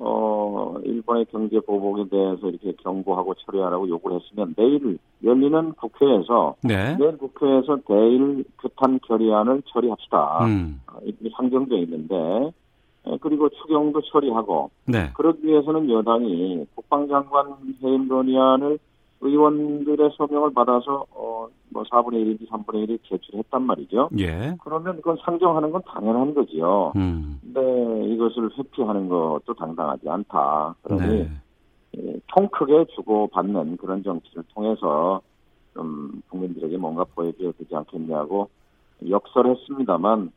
어, 0.00 0.76
일본의 0.84 1.26
경제 1.26 1.58
보복에 1.60 2.08
대해서 2.08 2.48
이렇게 2.48 2.72
경고하고 2.82 3.34
처리하라고 3.34 3.88
요구를 3.88 4.20
했으면 4.20 4.54
내일 4.56 4.98
열리는 5.24 5.72
국회에서, 5.72 6.54
네. 6.62 6.96
내일 6.96 7.18
국회에서 7.18 7.78
대일 7.86 8.44
규탄 8.60 9.00
결의안을 9.00 9.62
처리합시다. 9.66 10.44
음. 10.44 10.80
어, 10.86 10.98
이미 11.02 11.30
상정되어 11.36 11.78
있는데, 11.78 12.14
예, 13.08 13.18
그리고 13.20 13.48
추경도 13.48 14.02
처리하고, 14.02 14.70
네. 14.86 15.10
그러기 15.14 15.44
위해서는 15.44 15.90
여당이 15.90 16.66
국방장관 16.76 17.56
해임 17.82 18.08
건의안을 18.08 18.78
의원들의 19.20 20.10
서명을 20.16 20.52
받아서 20.54 21.06
어 21.14 21.48
뭐 21.70 21.82
4분의 21.84 22.24
1인지 22.24 22.48
3분의 22.48 22.88
1이 22.88 22.98
제출했단 23.04 23.62
말이죠. 23.62 24.10
예. 24.18 24.56
그러면 24.62 24.96
그건 24.96 25.16
상정하는 25.24 25.70
건 25.70 25.82
당연한 25.86 26.34
거지요. 26.34 26.92
음. 26.96 27.38
근데 27.42 28.14
이것을 28.14 28.50
회피하는 28.56 29.08
것도 29.08 29.54
당당하지 29.54 30.08
않다. 30.08 30.74
그러니 30.82 31.06
네. 31.06 31.30
예, 31.98 32.14
통 32.34 32.48
크게 32.48 32.86
주고받는 32.94 33.76
그런 33.78 34.02
정치를 34.02 34.44
통해서 34.54 35.20
좀 35.74 36.22
국민들에게 36.28 36.76
뭔가 36.76 37.04
보여줘야 37.04 37.52
되지 37.52 37.74
않겠냐고 37.74 38.48
역설했습니다만 39.08 40.32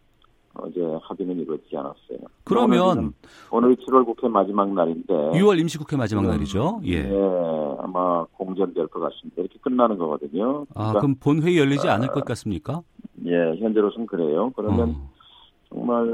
어제 0.55 0.81
합의는 1.03 1.39
이루어지지 1.39 1.77
않았어요. 1.77 2.19
그러면 2.43 3.13
오늘 3.49 3.75
7월 3.75 4.05
국회 4.05 4.27
마지막 4.27 4.71
날인데 4.73 5.13
6월 5.13 5.59
임시국회 5.59 5.95
마지막 5.95 6.25
날이죠. 6.25 6.81
예. 6.85 7.09
예, 7.09 7.75
아마 7.79 8.25
공전될 8.37 8.87
것 8.87 8.99
같습니다. 8.99 9.41
이렇게 9.41 9.57
끝나는 9.59 9.97
거거든요. 9.97 10.65
아, 10.73 10.91
그러니까, 10.91 10.99
그럼 10.99 11.15
본회의 11.19 11.57
열리지 11.57 11.87
않을 11.87 12.09
것 12.09 12.25
같습니까? 12.25 12.81
예, 13.25 13.55
현재로서는 13.59 14.07
그래요. 14.07 14.51
그러면 14.55 14.89
어. 14.89 15.11
정말 15.69 16.05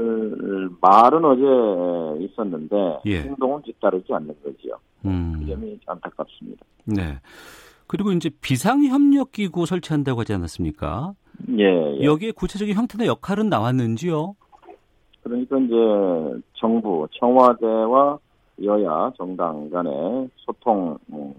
말은 0.80 1.24
어제 1.24 2.24
있었는데 2.24 3.00
예. 3.06 3.22
행동은 3.22 3.62
뒤따르지 3.62 4.12
않는 4.12 4.34
거지요. 4.44 4.78
음. 5.04 5.36
그 5.40 5.46
점이 5.46 5.80
안타깝습니다. 5.86 6.64
네. 6.84 7.18
그리고 7.86 8.12
이제 8.12 8.30
비상협력기구 8.40 9.66
설치한다고 9.66 10.20
하지 10.20 10.34
않았습니까? 10.34 11.14
예, 11.58 11.64
예. 11.98 12.04
여기에 12.04 12.32
구체적인 12.32 12.74
형태나 12.74 13.06
역할은 13.06 13.48
나왔는지요? 13.48 14.34
그러니까 15.22 15.58
이제 15.58 15.74
정부, 16.54 17.06
청와대와 17.12 18.18
여야 18.64 19.12
정당 19.16 19.70
간의 19.70 20.30
소통 20.36 20.98
음, 21.12 21.34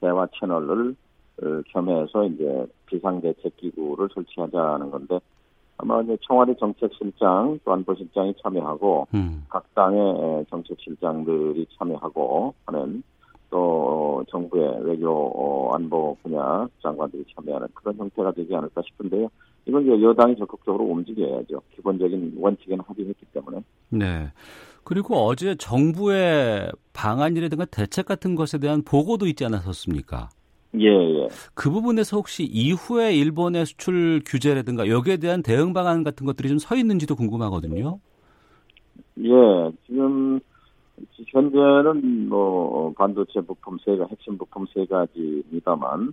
대화 0.00 0.26
채널을 0.38 0.94
어, 1.42 1.62
겸해서 1.68 2.26
이제 2.26 2.66
비상대책기구를 2.86 4.08
설치하자는 4.14 4.90
건데 4.90 5.18
아마 5.78 6.02
이제 6.02 6.16
청와대 6.26 6.54
정책실장 6.56 7.60
또 7.64 7.72
안보실장이 7.72 8.34
참여하고 8.42 9.08
음. 9.14 9.44
각 9.48 9.64
당의 9.74 10.44
정책실장들이 10.50 11.66
참여하고 11.78 12.54
하는 12.66 13.02
또 13.50 14.24
정부의 14.30 14.84
외교 14.84 15.08
어, 15.10 15.74
안보 15.74 16.16
분야 16.22 16.68
장관들이 16.82 17.24
참여하는 17.34 17.68
그런 17.74 17.96
형태가 17.96 18.32
되지 18.32 18.54
않을까 18.54 18.80
싶은데요. 18.86 19.28
이건 19.66 19.82
이제 19.82 20.02
여당이 20.02 20.36
적극적으로 20.36 20.84
움직여야죠. 20.84 21.60
기본적인 21.74 22.34
원칙에는 22.38 22.84
합의했기 22.86 23.26
때문에. 23.32 23.62
네. 23.90 24.32
그리고 24.84 25.16
어제 25.16 25.54
정부의 25.56 26.70
방안이라든가 26.92 27.66
대책 27.66 28.06
같은 28.06 28.34
것에 28.34 28.58
대한 28.58 28.82
보고도 28.82 29.26
있지 29.26 29.44
않았었습니까? 29.44 30.30
예, 30.78 30.86
예. 30.86 31.28
그 31.54 31.70
부분에서 31.70 32.16
혹시 32.16 32.44
이후에 32.44 33.14
일본의 33.14 33.66
수출 33.66 34.22
규제라든가 34.24 34.88
여기에 34.88 35.16
대한 35.18 35.42
대응 35.42 35.72
방안 35.72 36.04
같은 36.04 36.26
것들이 36.26 36.48
좀 36.48 36.58
서 36.58 36.76
있는지도 36.76 37.16
궁금하거든요. 37.16 37.98
예, 39.18 39.30
지금 39.86 40.40
현재는 41.26 42.28
뭐 42.28 42.92
반도체 42.96 43.40
부품 43.40 43.78
세가 43.84 44.06
핵심 44.10 44.36
부품 44.38 44.66
세 44.72 44.84
가지입니다만 44.86 46.12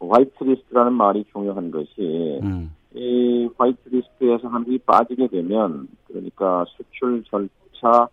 화이트리스트라는 0.00 0.92
말이 0.92 1.24
중요한 1.32 1.70
것이 1.70 2.40
음. 2.42 2.74
이 2.94 3.48
화이트리스트에서 3.56 4.48
한국이 4.48 4.78
빠지게 4.78 5.28
되면 5.28 5.88
그러니까 6.06 6.64
수출 6.68 7.22
절차 7.24 8.08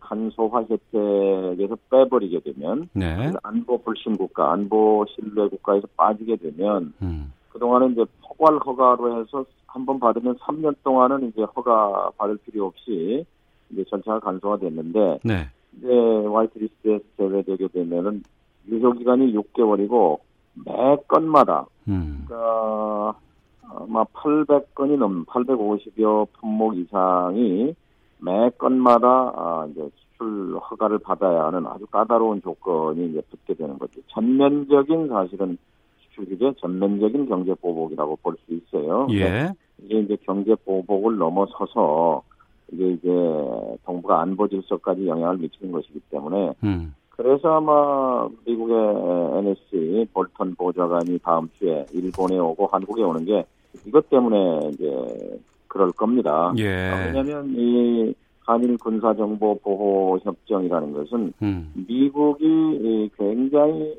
간소화 0.00 0.64
혜택에서 0.70 1.76
빼버리게 1.90 2.40
되면 2.40 2.88
네. 2.94 3.30
안보 3.42 3.78
불신 3.82 4.16
국가, 4.16 4.52
안보 4.52 5.04
신뢰 5.10 5.48
국가에서 5.48 5.86
빠지게 5.96 6.36
되면 6.36 6.94
음. 7.02 7.32
그동안은 7.50 7.92
이제 7.92 8.04
포괄 8.22 8.58
허가로 8.58 9.20
해서 9.20 9.44
한 9.76 9.84
번 9.84 10.00
받으면 10.00 10.36
3년 10.38 10.74
동안은 10.82 11.28
이제 11.28 11.42
허가 11.42 12.10
받을 12.16 12.38
필요 12.38 12.66
없이 12.66 13.26
이제 13.70 13.84
절차가 13.88 14.20
간소화됐는데 14.20 15.20
네. 15.24 15.48
이제 15.76 15.88
화이트리스트에서 15.88 17.04
제외되게 17.16 17.68
되면은 17.68 18.22
유효 18.68 18.92
기간이 18.92 19.32
6개월이고 19.34 20.18
매 20.64 20.96
건마다 21.08 21.66
음. 21.88 22.24
그러니까 22.26 23.14
아마 23.68 24.04
800건이 24.04 24.96
넘 24.98 25.24
850여 25.26 26.28
품목 26.38 26.76
이상이 26.78 27.74
매 28.18 28.50
건마다 28.56 29.06
아, 29.36 29.68
이제 29.70 29.88
수출 30.16 30.58
허가를 30.58 30.98
받아야 30.98 31.46
하는 31.46 31.66
아주 31.66 31.86
까다로운 31.86 32.40
조건이 32.42 33.10
이제 33.10 33.20
붙게 33.30 33.54
되는 33.54 33.78
거죠. 33.78 34.00
전면적인 34.08 35.08
사실은 35.08 35.58
수출 36.00 36.26
규제, 36.26 36.52
전면적인 36.60 37.28
경제 37.28 37.52
보복이라고 37.54 38.16
볼 38.22 38.36
수 38.46 38.54
있어요. 38.54 39.06
예. 39.10 39.50
이게 39.78 40.00
이제 40.00 40.16
경제 40.24 40.54
보복을 40.54 41.18
넘어서서 41.18 42.22
이게 42.72 42.90
이제 42.92 43.08
정부가 43.84 44.22
안보 44.22 44.48
질서까지 44.48 45.06
영향을 45.06 45.38
미치는 45.38 45.72
것이기 45.72 46.00
때문에 46.10 46.52
음. 46.64 46.94
그래서 47.10 47.56
아마 47.56 48.28
미국의 48.44 48.76
NSC 49.38 50.08
볼턴 50.12 50.54
보좌관이 50.54 51.18
다음 51.20 51.48
주에 51.58 51.86
일본에 51.92 52.38
오고 52.38 52.66
한국에 52.66 53.02
오는 53.02 53.24
게 53.24 53.44
이것 53.86 54.08
때문에 54.10 54.70
이제 54.72 55.38
그럴 55.68 55.92
겁니다. 55.92 56.52
예. 56.58 56.64
왜냐하면 57.06 57.54
이 57.56 58.14
한일 58.40 58.78
군사 58.78 59.12
정보 59.14 59.58
보호 59.58 60.18
협정이라는 60.22 60.92
것은 60.92 61.32
음. 61.42 61.72
미국이 61.88 63.10
굉장히 63.18 63.98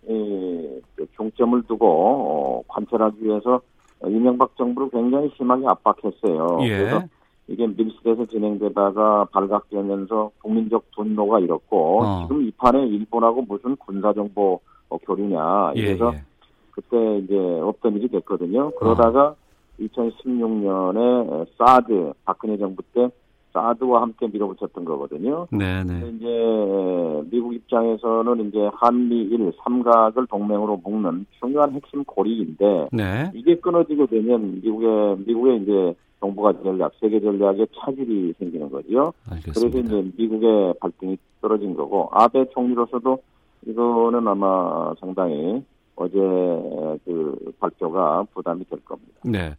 중점을 1.16 1.64
두고 1.64 1.88
어, 1.88 2.64
관철하기 2.68 3.24
위해서 3.24 3.60
이명박 4.06 4.56
정부를 4.56 4.90
굉장히 4.90 5.30
심하게 5.36 5.66
압박했어요. 5.68 6.60
예. 6.62 6.78
그래서 6.78 7.04
이게 7.48 7.66
밀실에서 7.66 8.26
진행되다가 8.26 9.26
발각되면서 9.32 10.32
국민적 10.42 10.92
분노가 10.92 11.40
일었고 11.40 12.02
어. 12.04 12.28
지금 12.28 12.44
이 12.44 12.52
판에 12.52 12.86
일본하고 12.86 13.44
무슨 13.44 13.76
군사 13.78 14.14
정보 14.14 14.60
교류냐 15.06 15.74
이래서 15.76 16.12
예, 16.14 16.18
예. 16.18 16.24
그때 16.72 17.18
이제 17.20 17.36
없던 17.36 17.96
일이 17.96 18.08
됐거든요. 18.10 18.72
그러다가 18.72 19.28
어. 19.30 19.36
2016년에 19.80 21.48
사드 21.58 22.14
박근혜 22.26 22.58
정부 22.58 22.82
때 22.94 23.10
사드와 23.54 24.02
함께 24.02 24.28
밀어붙였던 24.28 24.86
거거든요. 24.86 25.48
네, 25.52 25.84
네. 25.84 26.12
이제 26.16 27.28
미국 27.32 27.54
입장에서는 27.54 28.48
이제 28.48 28.70
한미일 28.74 29.52
삼각을 29.64 30.28
동맹으로 30.28 30.82
묶는 30.84 31.26
중요한 31.40 31.72
핵심 31.74 32.04
고리인데 32.04 32.90
네. 32.92 33.32
이게 33.34 33.56
끊어지게 33.56 34.06
되면 34.08 34.62
미국의 34.62 35.18
미국의 35.26 35.62
이제 35.64 35.96
정부가 36.20 36.54
전략, 36.64 36.92
세계 37.00 37.20
전략에 37.20 37.66
차질이 37.80 38.34
생기는 38.40 38.70
거죠. 38.70 39.14
알겠습니다. 39.30 39.60
그래서 39.60 40.00
이제 40.00 40.12
미국의 40.18 40.74
발등이 40.80 41.18
떨어진 41.42 41.76
거고 41.76 42.10
아베 42.12 42.46
총리로서도 42.50 43.22
이거는 43.68 44.28
아마 44.28 44.94
상당히 45.00 45.64
어제 45.96 46.18
그 46.18 47.54
발표가 47.60 48.24
부담이 48.34 48.66
될 48.70 48.80
겁니다. 48.86 49.14
네. 49.24 49.56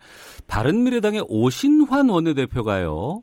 바른미래당의 0.47 1.27
오신환 1.29 2.09
원내대표가요. 2.09 3.23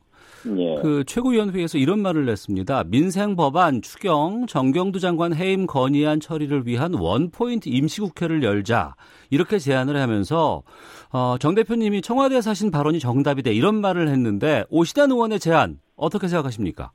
예. 0.57 0.75
그 0.81 1.03
최고위원회에서 1.05 1.77
이런 1.77 2.01
말을 2.01 2.25
냈습니다. 2.25 2.85
민생 2.85 3.35
법안 3.35 3.81
추경 3.81 4.45
정경두 4.47 4.99
장관 4.99 5.33
해임 5.33 5.65
건의안 5.65 6.19
처리를 6.19 6.67
위한 6.67 6.93
원 6.93 7.29
포인트 7.31 7.69
임시국회를 7.69 8.43
열자 8.43 8.95
이렇게 9.29 9.57
제안을 9.57 9.97
하면서 9.97 10.63
어, 11.11 11.37
정 11.39 11.55
대표님이 11.55 12.01
청와대에 12.01 12.41
사신 12.41 12.71
발언이 12.71 12.99
정답이다 12.99 13.51
이런 13.51 13.75
말을 13.81 14.07
했는데 14.09 14.65
오시단 14.69 15.11
의원의 15.11 15.39
제안 15.39 15.79
어떻게 15.95 16.27
생각하십니까? 16.27 16.91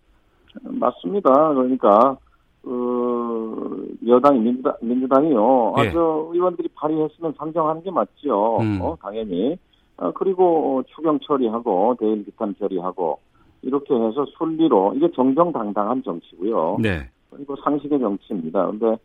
맞습니다. 0.62 1.30
그러니까 1.54 2.16
그 2.62 3.96
여당이 4.06 4.38
민주당, 4.40 4.74
민주당이요. 4.82 5.74
예. 5.78 5.88
아주 5.88 6.30
의원들이 6.32 6.68
발의했으면 6.74 7.34
상정하는 7.38 7.82
게 7.82 7.90
맞죠. 7.90 8.58
음. 8.60 8.78
어, 8.82 8.96
당연히. 9.00 9.56
어, 9.96 10.10
그리고 10.12 10.82
추경 10.94 11.18
처리하고 11.20 11.96
대일 11.98 12.24
기탄 12.24 12.54
처리하고 12.58 13.18
이렇게 13.62 13.94
해서 13.94 14.24
순리로 14.38 14.94
이게 14.96 15.10
정정당당한 15.12 16.02
정치고요. 16.02 16.78
네. 16.80 17.08
그리고 17.30 17.56
상식의 17.56 17.98
정치입니다. 17.98 18.66
근데 18.66 18.96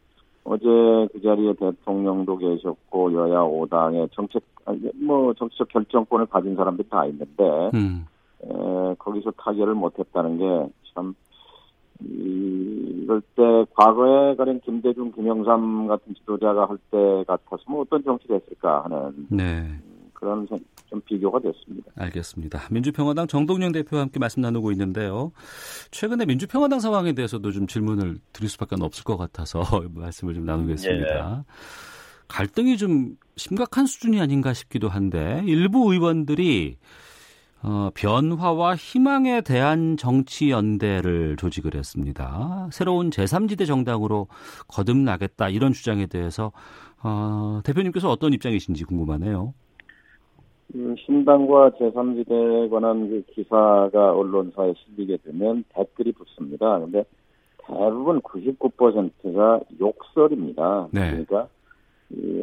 어제 0.43 0.65
그 0.65 1.21
자리에 1.23 1.53
대통령도 1.53 2.37
계셨고 2.37 3.13
여야 3.13 3.39
5당의 3.41 4.11
정책 4.11 4.43
뭐 4.95 5.33
정치적 5.33 5.69
결정권을 5.69 6.27
가진 6.27 6.55
사람들이 6.55 6.87
다 6.89 7.05
있는데 7.05 7.71
음. 7.73 8.05
에, 8.43 8.95
거기서 8.97 9.31
타결을 9.31 9.73
못했다는 9.73 10.37
게참 10.37 11.13
이럴 11.99 13.21
때 13.35 13.65
과거에 13.73 14.35
가령 14.35 14.59
김대중, 14.61 15.11
김영삼 15.11 15.87
같은 15.87 16.13
지도자가 16.15 16.67
할 16.67 16.77
때 16.91 17.23
같았으면 17.27 17.81
어떤 17.81 18.03
정치를 18.03 18.37
했을까 18.37 18.83
하는 18.83 19.27
네. 19.29 19.67
그런 20.13 20.47
좀 20.89 21.02
비교가 21.02 21.39
됐습니다. 21.39 21.91
알겠습니다. 21.95 22.67
민주평화당 22.71 23.28
정동영 23.28 23.71
대표와 23.71 24.04
함께 24.04 24.19
말씀 24.19 24.41
나누고 24.41 24.71
있는데요. 24.71 25.32
최근에 25.91 26.26
민주평화당 26.26 26.80
상황에 26.80 27.13
대해서도 27.13 27.52
좀 27.52 27.67
질문을 27.67 28.17
드릴 28.34 28.50
수밖에 28.50 28.76
없을 28.80 29.04
것 29.04 29.17
같아서 29.17 29.62
말씀을 29.93 30.34
좀 30.34 30.45
나누겠습니다. 30.45 31.45
예. 31.48 31.54
갈등이 32.28 32.78
좀 32.78 33.17
심각한 33.36 33.86
수준이 33.86 34.19
아닌가 34.19 34.54
싶기도 34.54 34.89
한데 34.89 35.43
일부 35.45 35.93
의원들이 35.93 36.78
어, 37.67 37.89
변화와 37.95 38.76
희망에 38.76 39.41
대한 39.41 39.98
정치 39.98 40.52
연대를 40.52 41.36
조직을 41.36 41.74
했습니다. 41.74 42.69
새로운 42.71 43.10
제3지대 43.10 43.65
정당으로 43.65 44.28
거듭나겠다 44.67 45.50
이런 45.50 45.74
주장에 45.74 46.06
대해서 46.06 46.52
어, 47.02 47.62
대표님께서 47.63 48.10
어떤 48.10 48.34
입장이신지 48.34 48.84
궁금하네요. 48.84 49.56
그 50.71 50.95
신당과 51.06 51.71
제3지대에 51.71 52.69
관한 52.69 53.10
그 53.10 53.23
기사가 53.34 54.13
언론사에 54.13 54.73
실리게 54.78 55.17
되면 55.23 55.63
댓글이 55.69 56.12
붙습니다. 56.13 56.80
근데 56.80 57.04
대부분 57.58 58.21
99%가 58.21 59.62
욕설입니다. 59.80 60.88
네. 60.91 61.12
그러니까 61.12 61.47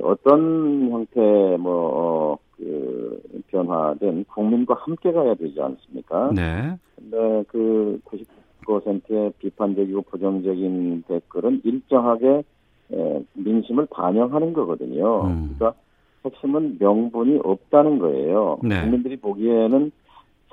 어떤 0.03 0.91
형태 0.91 1.21
뭐 1.59 2.35
어, 2.35 2.39
그 2.57 3.23
변화된 3.49 4.25
국민과 4.25 4.75
함께 4.75 5.13
가야 5.13 5.35
되지 5.35 5.61
않습니까? 5.61 6.33
네. 6.35 6.77
근데 6.97 7.45
그 7.49 8.01
90%의 8.67 9.33
비판적이고 9.39 10.03
부정적인 10.03 11.05
댓글은 11.09 11.63
일정하게 11.65 12.43
에, 12.93 13.25
민심을 13.35 13.87
반영하는 13.91 14.53
거거든요. 14.53 15.27
음. 15.27 15.55
그러니까 15.59 15.81
핵심은 16.25 16.77
명분이 16.79 17.41
없다는 17.43 17.99
거예요. 17.99 18.59
네. 18.63 18.81
국민들이 18.81 19.17
보기에는 19.17 19.91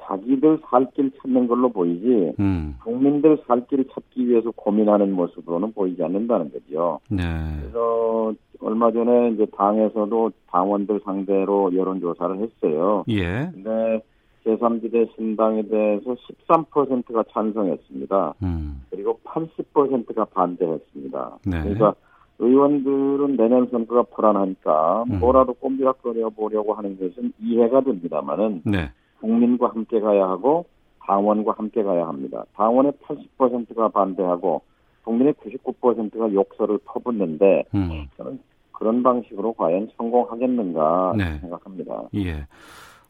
자기들 0.10 0.60
살 0.70 0.90
길 0.96 1.12
찾는 1.22 1.48
걸로 1.48 1.70
보이지 1.70 2.34
음. 2.40 2.76
국민들 2.84 3.38
살 3.48 3.68
길을 3.68 3.86
찾기 3.94 4.28
위해서 4.28 4.50
고민하는 4.52 5.12
모습으로는 5.12 5.74
보이지 5.74 6.04
않는다는 6.04 6.52
거죠. 6.52 7.00
네. 7.10 7.24
그래서 7.60 8.34
얼마 8.60 8.92
전에 8.92 9.32
이제 9.32 9.46
당에서도 9.56 10.32
당원들 10.48 11.02
상대로 11.06 11.74
여론조사를 11.76 12.40
했어요. 12.40 13.04
예. 13.10 13.50
근데 13.54 14.02
제3지대 14.46 15.16
신당에 15.16 15.62
대해서 15.64 16.16
13%가 16.48 17.24
찬성했습니다. 17.32 18.34
음. 18.42 18.82
그리고 18.90 19.20
80%가 19.24 20.26
반대했습니다. 20.26 21.38
네. 21.46 21.62
그러니까 21.62 21.94
의원들은 22.40 23.36
내년 23.36 23.68
선거가 23.70 24.04
불안하니까 24.16 25.04
음. 25.10 25.20
뭐라도 25.20 25.54
꼼지락거려 25.54 26.30
보려고 26.30 26.74
하는 26.74 26.98
것은 26.98 27.34
이해가 27.40 27.82
됩니다만은 27.82 28.62
네. 28.66 28.92
국민과 29.20 29.70
함께 29.70 30.00
가야 30.00 30.24
하고 30.30 30.66
당원과 31.06 31.54
함께 31.58 31.84
가야 31.84 32.08
합니다. 32.08 32.46
당원의 32.56 32.94
80%가 33.04 33.90
반대하고 33.90 34.62
국민의 35.04 35.34
99%가 35.34 36.34
욕설을 36.34 36.80
퍼붓는데 36.86 37.66
음. 37.76 38.08
저는 38.18 38.40
그런 38.72 39.04
방식으로 39.04 39.54
과연 39.54 39.90
성공하겠는가 39.98 41.14
네. 41.18 41.40
생각합니다. 41.40 42.04
예. 42.16 42.48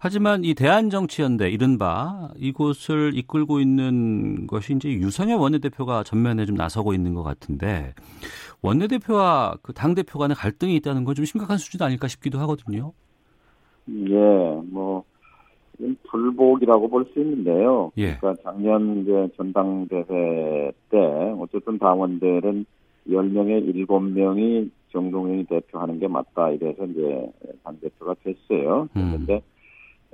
하지만 0.01 0.45
이 0.45 0.53
대한정치연대 0.53 1.49
이른바 1.49 2.29
이곳을 2.37 3.11
이끌고 3.15 3.59
있는 3.59 4.47
것이 4.47 4.73
이제 4.73 4.89
유선엽 4.89 5.41
원내대표가 5.41 6.03
전면에 6.03 6.45
좀 6.45 6.55
나서고 6.55 6.93
있는 6.93 7.13
것 7.13 7.23
같은데 7.23 7.93
원내대표와 8.61 9.57
그 9.61 9.73
당대표 9.73 10.19
간의 10.19 10.35
갈등이 10.35 10.75
있다는 10.77 11.03
건 11.05 11.15
좀 11.15 11.25
심각한 11.25 11.57
수준 11.57 11.81
아닐까 11.81 12.07
싶기도 12.07 12.39
하거든요. 12.39 12.93
예, 13.89 14.15
뭐 14.69 15.03
불복이라고 16.09 16.89
볼 16.89 17.05
수 17.13 17.19
있는데요. 17.19 17.91
예. 17.97 18.17
그러니까 18.17 18.35
작년 18.43 19.01
이제 19.01 19.29
전당대회 19.37 20.71
때 20.89 20.97
어쨌든 21.39 21.79
당원들은 21.79 22.65
10명에 23.07 23.73
7명이 23.87 24.69
정동영이 24.91 25.45
대표하는 25.45 25.99
게 25.99 26.07
맞다 26.07 26.49
이래서 26.51 26.85
이제 26.85 27.31
당대표가 27.63 28.15
됐어요. 28.23 28.89
그런데 28.93 29.41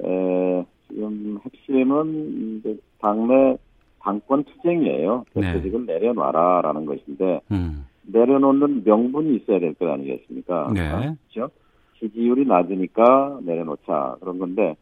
음. 0.02 0.06
에, 0.06 0.66
지금 0.88 1.40
핵심은 1.44 2.60
이제 2.60 2.78
당내 3.00 3.58
당권 4.00 4.44
투쟁이에요. 4.44 5.26
대표직을 5.34 5.86
네. 5.88 5.94
내려놔라라는 5.94 6.86
것인데 6.86 7.42
음. 7.52 7.86
내려놓는 8.08 8.84
명분이 8.84 9.36
있어야 9.38 9.60
될 9.60 9.74
것 9.76 9.90
아니겠습니까? 9.90 10.72
네. 10.74 11.16
그렇죠? 11.34 11.52
지지율이 12.00 12.46
낮으니까 12.46 13.40
내려놓자 13.44 14.18
그런 14.20 14.38
건데 14.40 14.76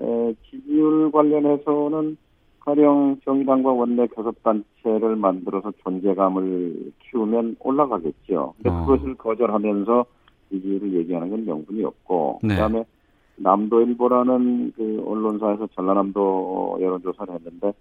에, 0.00 0.34
지지율 0.50 1.10
관련해서는 1.10 2.16
가령 2.60 3.16
정의당과 3.24 3.72
원내 3.72 4.06
교섭단체를 4.08 5.16
만들어서 5.16 5.72
존재감을 5.82 6.92
키우면 7.00 7.56
올라가겠죠. 7.60 8.54
근데 8.56 8.70
어. 8.70 8.84
그것을 8.84 9.14
거절하면서 9.14 10.04
지지율을 10.50 10.92
얘기하는 10.94 11.30
건 11.30 11.44
명분이 11.46 11.82
없고 11.84 12.40
네. 12.42 12.54
그다음에 12.54 12.84
남도일보라는 13.36 14.72
그 14.76 15.02
언론사에서 15.06 15.68
전라남도 15.74 16.78
여론조사를 16.80 17.34
했는데 17.34 17.72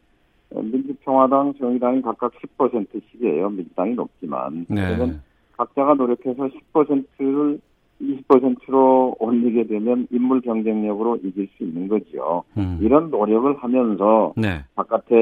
민주평화당, 0.51 1.53
정의당이 1.59 2.01
각각 2.01 2.31
10%씩이에요. 2.57 3.49
민주당이 3.49 3.93
높지만. 3.93 4.65
네. 4.67 4.87
그러면 4.87 5.21
각자가 5.57 5.93
노력해서 5.93 6.49
10%를 6.73 7.59
20%로 8.01 9.15
올리게 9.19 9.67
되면 9.67 10.07
인물 10.09 10.41
경쟁력으로 10.41 11.17
이길 11.17 11.49
수 11.57 11.63
있는 11.63 11.87
거죠. 11.87 12.43
음. 12.57 12.79
이런 12.81 13.09
노력을 13.11 13.53
하면서 13.57 14.33
네. 14.37 14.63
바깥에 14.75 15.15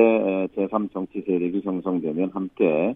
제3 0.55 0.93
정치 0.93 1.21
세력이 1.21 1.61
형성되면 1.63 2.31
함께 2.33 2.95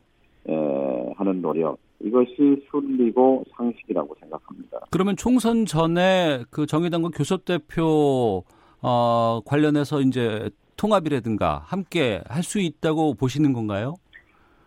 하는 1.16 1.42
노력 1.42 1.78
이것이 2.00 2.66
순리고 2.70 3.44
상식이라고 3.56 4.16
생각합니다. 4.20 4.80
그러면 4.90 5.16
총선 5.16 5.66
전에 5.66 6.44
그 6.50 6.66
정의당과 6.66 7.10
교섭 7.14 7.46
대표 7.46 8.44
어, 8.82 9.42
관련해서 9.46 10.02
이제 10.02 10.50
통합이라든가 10.82 11.62
함께 11.66 12.22
할 12.28 12.42
수 12.44 12.60
있다고 12.60 13.14
보시는 13.14 13.54
건가요? 13.54 13.94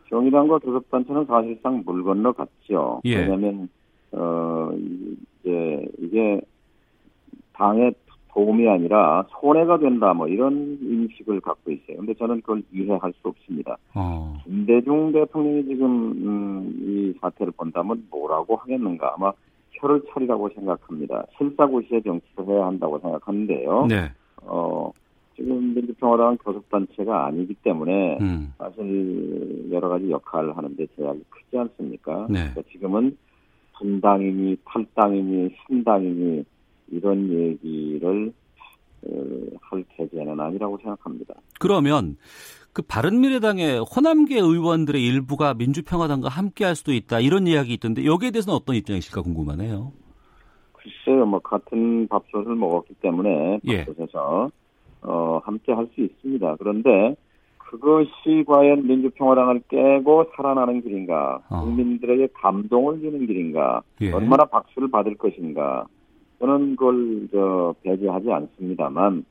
정의당과 0.09 0.59
교섭단체는 0.61 1.27
사실상 1.27 1.83
물 1.85 2.05
건너 2.05 2.31
갔죠. 2.33 3.01
예. 3.05 3.17
왜냐하면 3.17 3.69
어 4.13 4.71
이제 4.73 5.85
이게 5.99 6.41
당의 7.53 7.93
도움이 8.33 8.69
아니라 8.69 9.25
손해가 9.41 9.79
된다 9.79 10.15
뭐 10.15 10.29
이런 10.29 10.79
인식을 10.81 11.41
갖고 11.41 11.73
있어요. 11.73 11.97
근데 11.97 12.15
저는 12.15 12.41
그걸 12.43 12.63
이해할 12.73 13.13
수 13.21 13.29
없습니다. 13.29 13.77
어. 13.95 14.37
김대중 14.45 15.11
대통령이 15.13 15.65
지금 15.65 16.13
음, 16.13 16.79
이 16.81 17.19
사태를 17.21 17.53
본다면 17.57 18.07
뭐라고 18.11 18.55
하겠는가 18.57 19.15
아마 19.17 19.33
혀를 19.73 20.01
차리라고 20.13 20.49
생각합니다. 20.55 21.25
실사고시의 21.37 22.03
정치를 22.05 22.47
해야 22.47 22.67
한다고 22.67 23.01
생각하는데요. 23.01 23.87
네. 23.89 24.13
어 24.43 24.93
지금 25.37 25.75
민주평화당은 25.75 26.39
교섭단체가 26.39 27.27
아니기 27.27 27.55
때문에 27.55 28.19
음. 28.21 28.53
사실 28.59 29.69
여러 29.71 29.89
가지 29.89 30.11
역할을 30.11 30.57
하는데 30.57 30.87
제약이 30.97 31.25
크지 31.29 31.59
않습니까? 31.59 32.27
네. 32.31 32.51
그러니까 32.51 32.63
지금은 32.71 33.17
분당이니 33.79 34.57
탈당이니 34.65 35.51
신당이니 35.67 36.45
이런 36.89 37.31
얘기를 37.31 38.33
어, 39.07 39.25
할 39.61 39.85
계제는 39.97 40.41
아니라고 40.41 40.79
생각합니다. 40.79 41.35
그러면 41.59 42.17
그 42.73 42.83
바른미래당의 42.83 43.81
호남계 43.81 44.39
의원들의 44.39 45.05
일부가 45.05 45.55
민주평화당과 45.55 46.29
함께할 46.29 46.75
수도 46.75 46.93
있다 46.93 47.21
이런 47.21 47.47
이야기 47.47 47.73
있던데 47.75 48.05
여기에 48.05 48.31
대해서는 48.33 48.57
어떤 48.57 48.77
입장이실까 48.77 49.23
궁금하네요. 49.23 49.93
글쎄요, 50.73 51.25
뭐 51.25 51.39
같은 51.39 52.07
밥솥을 52.09 52.55
먹었기 52.55 52.95
때문에 52.95 53.61
예. 53.65 53.85
밥솥에서 53.85 54.51
예. 54.51 54.64
어, 55.05 55.41
함께 55.45 55.73
할 55.73 55.87
수 55.95 56.01
있습니다. 56.01 56.57
그런데 56.59 57.15
그것이 57.59 58.45
과연 58.47 58.87
민주평화당을 58.87 59.63
깨고 59.69 60.31
살아나는 60.37 60.83
길인가, 60.83 61.41
어. 61.51 61.61
국민들에게 61.61 62.29
감동을 62.35 63.01
주는 63.01 63.27
길인가, 63.27 63.83
예. 64.01 64.13
얼마나 64.13 64.45
박수를 64.45 64.91
받을 64.91 65.15
것인가, 65.17 65.87
저는 66.39 66.77
그걸 66.77 67.29
저 67.33 67.75
배제하지 67.83 68.31
않습니다만 68.31 69.25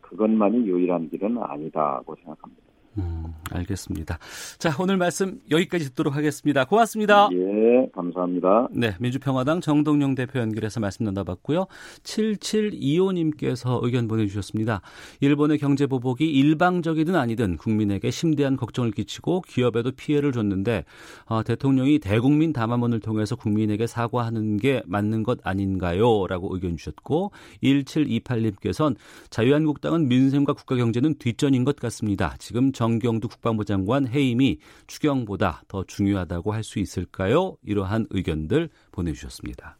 그것만이 0.00 0.66
유일한 0.66 1.10
길은 1.10 1.38
아니다고 1.38 2.14
생각합니다. 2.16 2.71
음, 2.98 3.24
알겠습니다. 3.50 4.18
자, 4.58 4.70
오늘 4.78 4.98
말씀 4.98 5.40
여기까지 5.50 5.86
듣도록 5.90 6.14
하겠습니다. 6.14 6.64
고맙습니다. 6.64 7.28
예, 7.32 7.88
감사합니다. 7.94 8.68
네, 8.70 8.94
민주평화당 9.00 9.60
정동영 9.62 10.14
대표 10.14 10.40
연결해서 10.40 10.80
말씀 10.80 11.04
나눠봤고요. 11.04 11.66
7725님께서 12.02 13.82
의견 13.82 14.08
보내주셨습니다. 14.08 14.82
일본의 15.20 15.58
경제 15.58 15.86
보복이 15.86 16.28
일방적이든 16.28 17.14
아니든 17.16 17.56
국민에게 17.56 18.10
심대한 18.10 18.56
걱정을 18.56 18.90
끼치고 18.90 19.42
기업에도 19.42 19.90
피해를 19.92 20.32
줬는데 20.32 20.84
어, 21.26 21.42
대통령이 21.42 21.98
대국민 21.98 22.52
담화문을 22.52 23.00
통해서 23.00 23.36
국민에게 23.36 23.86
사과하는 23.86 24.58
게 24.58 24.82
맞는 24.84 25.22
것 25.22 25.38
아닌가요? 25.44 26.26
라고 26.26 26.54
의견 26.54 26.76
주셨고 26.76 27.32
1728님께서는 27.62 28.96
자유한국당은 29.30 30.08
민생과 30.08 30.52
국가 30.52 30.76
경제는 30.76 31.14
뒷전인 31.18 31.64
것 31.64 31.76
같습니다. 31.76 32.34
지금 32.38 32.72
정 32.72 32.81
경두 32.98 33.28
국방부 33.28 33.64
장관 33.64 34.06
해임이 34.08 34.58
추경보다 34.86 35.62
더 35.68 35.84
중요하다고 35.84 36.52
할 36.52 36.62
수 36.64 36.78
있을까요? 36.78 37.56
이러한 37.64 38.06
의견들 38.10 38.68
보내주셨습니다. 38.92 39.78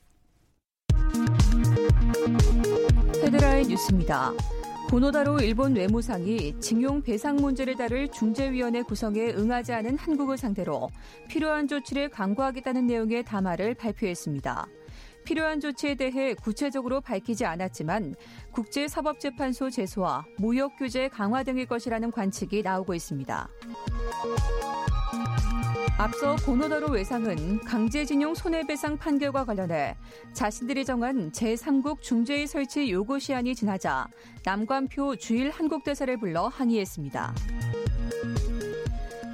헤드라인 3.22 3.68
뉴스입니다. 3.68 4.32
고노다로 4.90 5.40
일본 5.40 5.74
외무상이 5.74 6.58
징용 6.60 7.00
배상 7.00 7.36
문제를 7.36 7.76
다룰 7.76 8.08
중재위원회 8.08 8.82
구성에 8.82 9.30
응하지 9.30 9.72
않은 9.72 9.96
한국을 9.96 10.36
상대로 10.36 10.90
필요한 11.28 11.66
조치를 11.66 12.10
강구하겠다는 12.10 12.86
내용의 12.88 13.24
담화를 13.24 13.74
발표했습니다. 13.74 14.66
필요한 15.24 15.60
조치에 15.60 15.94
대해 15.94 16.34
구체적으로 16.34 17.00
밝히지 17.00 17.44
않았지만 17.44 18.14
국제사법재판소 18.52 19.70
제소와 19.70 20.24
무역 20.38 20.76
규제 20.76 21.08
강화 21.08 21.42
등일 21.42 21.66
것이라는 21.66 22.10
관측이 22.10 22.62
나오고 22.62 22.94
있습니다. 22.94 23.48
앞서 25.98 26.36
고노다로 26.44 26.88
외상은 26.88 27.60
강제징용 27.60 28.34
손해배상 28.34 28.96
판결과 28.96 29.44
관련해 29.44 29.96
자신들이 30.32 30.84
정한 30.84 31.30
제3국 31.30 32.00
중재위 32.00 32.46
설치 32.46 32.90
요구 32.90 33.20
시한이 33.20 33.54
지나자 33.54 34.08
남관표 34.44 35.16
주일 35.16 35.50
한국대사를 35.50 36.16
불러 36.16 36.48
항의했습니다. 36.48 37.34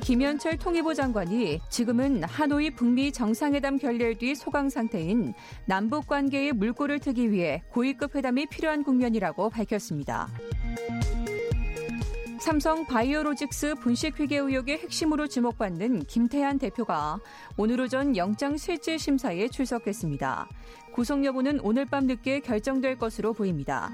김현철 0.03 0.57
통일부 0.57 0.95
장관이 0.95 1.61
지금은 1.69 2.25
하노이 2.25 2.71
북미 2.71 3.13
정상회담 3.13 3.79
결렬 3.79 4.17
뒤 4.17 4.35
소강 4.35 4.71
상태인 4.71 5.35
남북 5.67 6.07
관계의 6.07 6.53
물꼬를 6.53 6.99
트기 6.99 7.31
위해 7.31 7.63
고위급 7.73 8.15
회담이 8.15 8.47
필요한 8.47 8.83
국면이라고 8.83 9.51
밝혔습니다. 9.51 10.29
삼성 12.41 12.87
바이오로직스 12.87 13.75
분식 13.75 14.21
회계 14.21 14.39
의혹의 14.39 14.79
핵심으로 14.79 15.27
주목받는 15.27 16.05
김태한 16.05 16.59
대표가 16.59 17.21
오늘 17.57 17.81
오전 17.81 18.17
영장 18.17 18.57
실질 18.57 18.99
심사에 18.99 19.49
출석했습니다. 19.49 20.49
구속 20.95 21.25
여부는 21.25 21.61
오늘 21.61 21.85
밤 21.85 22.07
늦게 22.07 22.41
결정될 22.41 22.97
것으로 22.97 23.35
보입니다. 23.35 23.91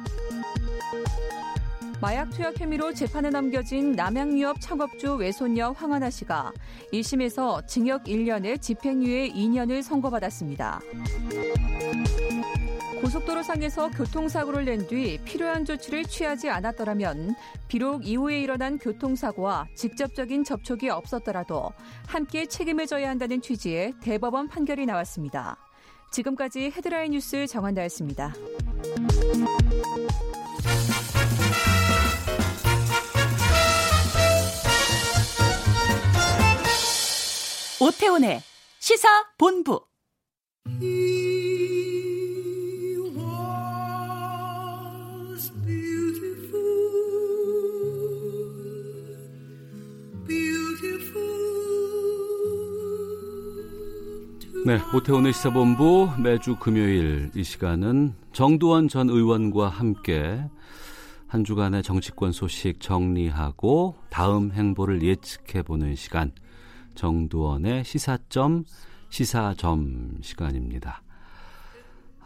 마약 2.04 2.28
투약 2.28 2.60
혐의로 2.60 2.92
재판에 2.92 3.30
넘겨진 3.30 3.92
남양유업 3.92 4.60
창업주 4.60 5.14
외손녀 5.14 5.70
황하나 5.70 6.10
씨가 6.10 6.52
1심에서 6.92 7.66
징역 7.66 8.04
1년에 8.04 8.60
집행유예 8.60 9.30
2년을 9.30 9.82
선고받았습니다. 9.82 10.82
고속도로상에서 13.00 13.88
교통사고를 13.88 14.66
낸 14.66 14.86
뒤 14.86 15.16
필요한 15.24 15.64
조치를 15.64 16.04
취하지 16.04 16.50
않았더라면 16.50 17.36
비록 17.68 18.06
이후에 18.06 18.38
일어난 18.38 18.78
교통사고와 18.78 19.68
직접적인 19.74 20.44
접촉이 20.44 20.90
없었더라도 20.90 21.72
함께 22.06 22.44
책임을 22.44 22.86
져야 22.86 23.08
한다는 23.08 23.40
취지의 23.40 23.94
대법원 24.02 24.48
판결이 24.48 24.84
나왔습니다. 24.84 25.56
지금까지 26.10 26.70
헤드라인 26.76 27.12
뉴스 27.12 27.46
정한다였습니다. 27.46 28.34
오태훈의 37.80 38.40
시사 38.78 39.08
본부. 39.36 39.80
네, 54.66 54.80
오태훈의 54.94 55.32
시사본부 55.32 56.10
매주 56.22 56.56
금요일 56.56 57.30
이 57.34 57.42
시간은 57.42 58.14
정두원 58.32 58.88
전 58.88 59.10
의원과 59.10 59.68
함께 59.68 60.42
한 61.26 61.44
주간의 61.44 61.82
정치권 61.82 62.30
소식 62.30 62.80
정리하고 62.80 63.96
다음 64.10 64.52
행보를 64.52 65.02
예측해 65.02 65.62
보는 65.62 65.96
시간 65.96 66.32
정두원의 66.94 67.84
시사점 67.84 68.64
시사점 69.08 70.18
시간입니다. 70.22 71.02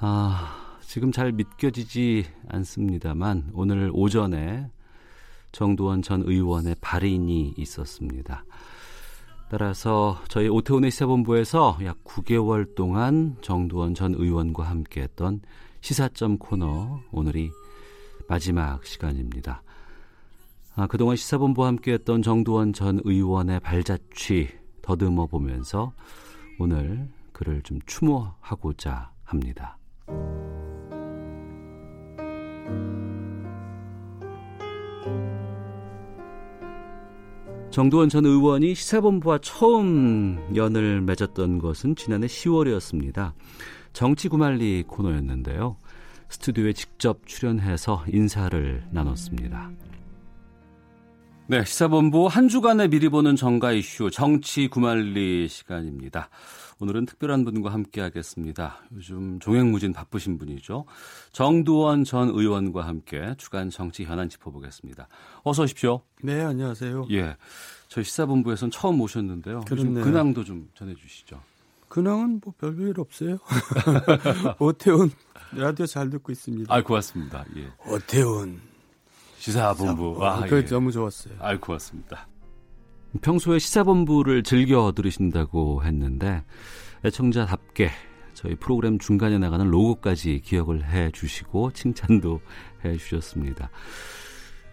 아, 0.00 0.78
지금 0.81 1.12
잘 1.12 1.33
믿겨지지 1.33 2.24
않습니다만 2.48 3.50
오늘 3.52 3.90
오전에 3.92 4.70
정두원 5.52 6.02
전 6.02 6.22
의원의 6.24 6.76
발인이 6.81 7.54
있었습니다. 7.57 8.44
따라서 9.50 10.18
저희 10.28 10.48
오태훈의 10.48 10.90
시사본부에서 10.90 11.78
약 11.85 12.04
9개월 12.04 12.74
동안 12.74 13.37
정두원 13.40 13.94
전 13.94 14.14
의원과 14.14 14.62
함께했던 14.64 15.40
시사점 15.81 16.38
코너 16.38 17.00
오늘이 17.12 17.50
마지막 18.28 18.85
시간입니다. 18.85 19.62
아, 20.74 20.87
그동안 20.87 21.16
시사본부와 21.16 21.68
함께했던 21.68 22.22
정두원 22.22 22.72
전 22.72 23.00
의원의 23.04 23.61
발자취 23.61 24.58
더듬어 24.88 25.27
보면서 25.27 25.92
오늘 26.59 27.11
그를 27.33 27.61
좀 27.61 27.79
추모하고자 27.85 29.12
합니다. 29.22 29.77
정두원 37.70 38.09
전 38.09 38.24
의원이 38.24 38.74
시사본부와 38.74 39.40
처음 39.42 40.38
연을 40.57 41.03
맺었던 41.03 41.59
것은 41.59 41.94
지난해 41.94 42.27
10월이었습니다. 42.27 43.35
정치구말리 43.92 44.85
코너였는데요. 44.87 45.77
스튜디오에 46.31 46.72
직접 46.72 47.27
출연해서 47.27 48.05
인사를 48.09 48.87
나눴습니다. 48.90 49.70
네, 51.51 51.65
시사본부 51.65 52.27
한 52.27 52.47
주간의 52.47 52.89
미리 52.89 53.09
보는 53.09 53.35
정가 53.35 53.73
이슈 53.73 54.11
정치 54.11 54.69
구말리 54.69 55.49
시간입니다. 55.49 56.29
오늘은 56.79 57.07
특별한 57.07 57.47
분과 57.47 57.73
함께 57.73 58.03
하겠습니다. 58.03 58.77
요즘 58.95 59.39
종횡무진 59.41 59.95
바쁘신 59.95 60.37
분이죠. 60.37 60.85
정두원 61.33 62.05
전 62.05 62.29
의원과 62.29 62.87
함께 62.87 63.35
주간 63.39 63.71
정치 63.71 64.05
현안 64.05 64.29
짚어보겠습니다. 64.29 65.09
어서 65.43 65.63
오십시오. 65.63 66.03
네, 66.23 66.43
안녕하세요. 66.43 67.07
예. 67.13 67.35
저희 67.89 68.05
시사본부에서는 68.05 68.71
처음 68.71 68.99
모셨는데요. 68.99 69.65
요즘 69.71 69.95
근황도 69.95 70.45
좀 70.45 70.69
전해주시죠. 70.75 71.41
근황은 71.89 72.43
뭐 72.45 72.53
별별 72.59 72.93
없어요. 73.01 73.39
오태훈 74.61 75.11
라디오 75.53 75.87
잘 75.87 76.11
듣고 76.11 76.31
있습니다. 76.31 76.75
아, 76.75 76.83
고맙습니다. 76.83 77.47
예. 77.57 77.73
오태훈 77.91 78.61
시사본부. 79.38 80.24
아, 80.24 80.40
그 80.46 80.57
예. 80.57 80.64
너무 80.64 80.92
좋았어요. 80.92 81.35
아, 81.38 81.57
고맙습니다. 81.57 82.29
평소에 83.22 83.59
시사본부를 83.59 84.42
즐겨 84.42 84.92
들으신다고 84.94 85.83
했는데 85.85 86.44
애청자답게 87.05 87.90
저희 88.35 88.55
프로그램 88.55 88.98
중간에 88.98 89.38
나가는 89.38 89.66
로고까지 89.68 90.42
기억을 90.44 90.85
해 90.85 91.11
주시고 91.11 91.72
칭찬도 91.72 92.40
해 92.85 92.96
주셨습니다. 92.96 93.70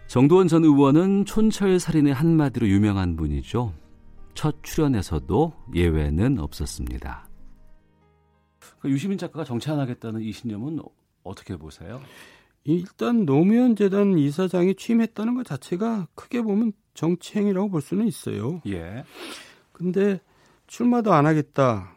정도원 0.06 0.46
전 0.46 0.64
의원은 0.64 1.24
촌철 1.24 1.80
살인의 1.80 2.14
한마디로 2.14 2.68
유명한 2.68 3.16
분이죠. 3.16 3.72
첫 4.34 4.62
출연에서도 4.62 5.52
예외는 5.74 6.38
없었습니다. 6.38 7.28
그 8.78 8.90
유시민 8.90 9.18
작가가 9.18 9.44
정치하겠다는 9.44 10.20
이 10.20 10.30
신념은 10.30 10.78
어떻게 11.24 11.56
보세요? 11.56 12.00
일단 12.66 13.24
노무현 13.26 13.76
재단 13.76 14.18
이사장이 14.18 14.74
취임했다는 14.74 15.34
것 15.34 15.46
자체가 15.46 16.08
크게 16.16 16.42
보면 16.42 16.72
정치행위라고 16.94 17.70
볼 17.70 17.80
수는 17.80 18.06
있어요. 18.08 18.60
예. 18.66 19.04
근데 19.72 20.20
출마도 20.66 21.12
안 21.12 21.26
하겠다. 21.26 21.92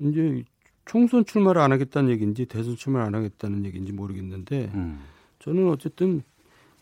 이제 0.00 0.42
총선 0.84 1.24
출마를 1.24 1.60
안 1.60 1.70
하겠다는 1.70 2.10
얘기인지 2.10 2.46
대선 2.46 2.76
출마를 2.76 3.06
안 3.06 3.14
하겠다는 3.14 3.64
얘기인지 3.66 3.92
모르겠는데 3.92 4.72
음. 4.74 5.00
저는 5.38 5.68
어쨌든 5.68 6.22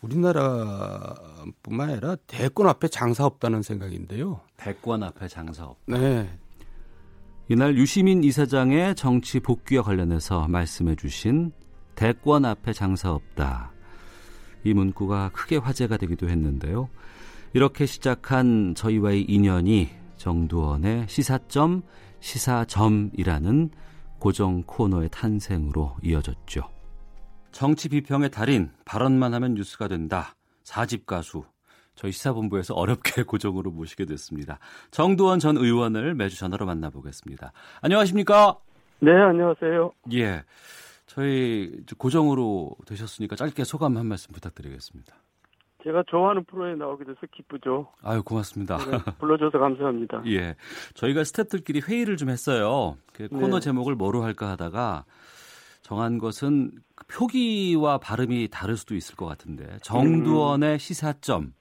우리나라뿐만 0.00 1.90
아니라 1.90 2.16
대권 2.26 2.66
앞에 2.66 2.88
장사 2.88 3.26
없다는 3.26 3.62
생각인데요. 3.62 4.40
대권 4.56 5.02
앞에 5.02 5.28
장사 5.28 5.64
없다. 5.64 5.98
네. 5.98 6.38
이날 7.48 7.76
유시민 7.76 8.24
이사장의 8.24 8.94
정치 8.94 9.38
복귀와 9.38 9.82
관련해서 9.82 10.48
말씀해 10.48 10.96
주신 10.96 11.52
대권 11.94 12.44
앞에 12.44 12.72
장사 12.72 13.12
없다. 13.12 13.72
이 14.64 14.74
문구가 14.74 15.30
크게 15.32 15.56
화제가 15.56 15.96
되기도 15.96 16.28
했는데요. 16.28 16.88
이렇게 17.54 17.86
시작한 17.86 18.74
저희와의 18.74 19.22
인연이 19.22 19.90
정두원의 20.16 21.06
시사점, 21.08 21.82
시사점이라는 22.20 23.70
고정 24.18 24.62
코너의 24.62 25.08
탄생으로 25.10 25.96
이어졌죠. 26.02 26.62
정치 27.50 27.88
비평의 27.88 28.30
달인, 28.30 28.70
발언만 28.84 29.34
하면 29.34 29.54
뉴스가 29.54 29.88
된다. 29.88 30.36
사집 30.62 31.06
가수. 31.06 31.44
저희 31.94 32.12
시사본부에서 32.12 32.74
어렵게 32.74 33.24
고정으로 33.24 33.70
모시게 33.70 34.06
됐습니다. 34.06 34.58
정두원 34.90 35.38
전 35.38 35.56
의원을 35.56 36.14
매주 36.14 36.38
전화로 36.38 36.64
만나보겠습니다. 36.64 37.52
안녕하십니까? 37.82 38.56
네, 39.00 39.10
안녕하세요. 39.12 39.90
예. 40.14 40.42
저희 41.12 41.70
고정으로 41.98 42.70
되셨으니까 42.86 43.36
짧게 43.36 43.64
소감 43.64 43.98
한 43.98 44.06
말씀 44.06 44.32
부탁드리겠습니다. 44.32 45.14
제가 45.84 46.04
좋아하는 46.08 46.42
프로에 46.44 46.74
나오게 46.74 47.04
돼서 47.04 47.18
기쁘죠. 47.30 47.88
아유, 48.02 48.22
고맙습니다. 48.22 48.78
네, 48.78 48.98
불러줘서 49.18 49.58
감사합니다. 49.58 50.22
예. 50.32 50.54
저희가 50.94 51.24
스태프들끼리 51.24 51.82
회의를 51.86 52.16
좀 52.16 52.30
했어요. 52.30 52.96
그 53.12 53.28
코너 53.28 53.56
네. 53.56 53.60
제목을 53.60 53.94
뭐로 53.94 54.22
할까 54.22 54.48
하다가 54.52 55.04
정한 55.82 56.16
것은 56.16 56.70
표기와 57.08 57.98
발음이 57.98 58.48
다를 58.50 58.76
수도 58.78 58.94
있을 58.94 59.14
것 59.14 59.26
같은데 59.26 59.76
정두원의 59.82 60.78
시사점, 60.78 61.52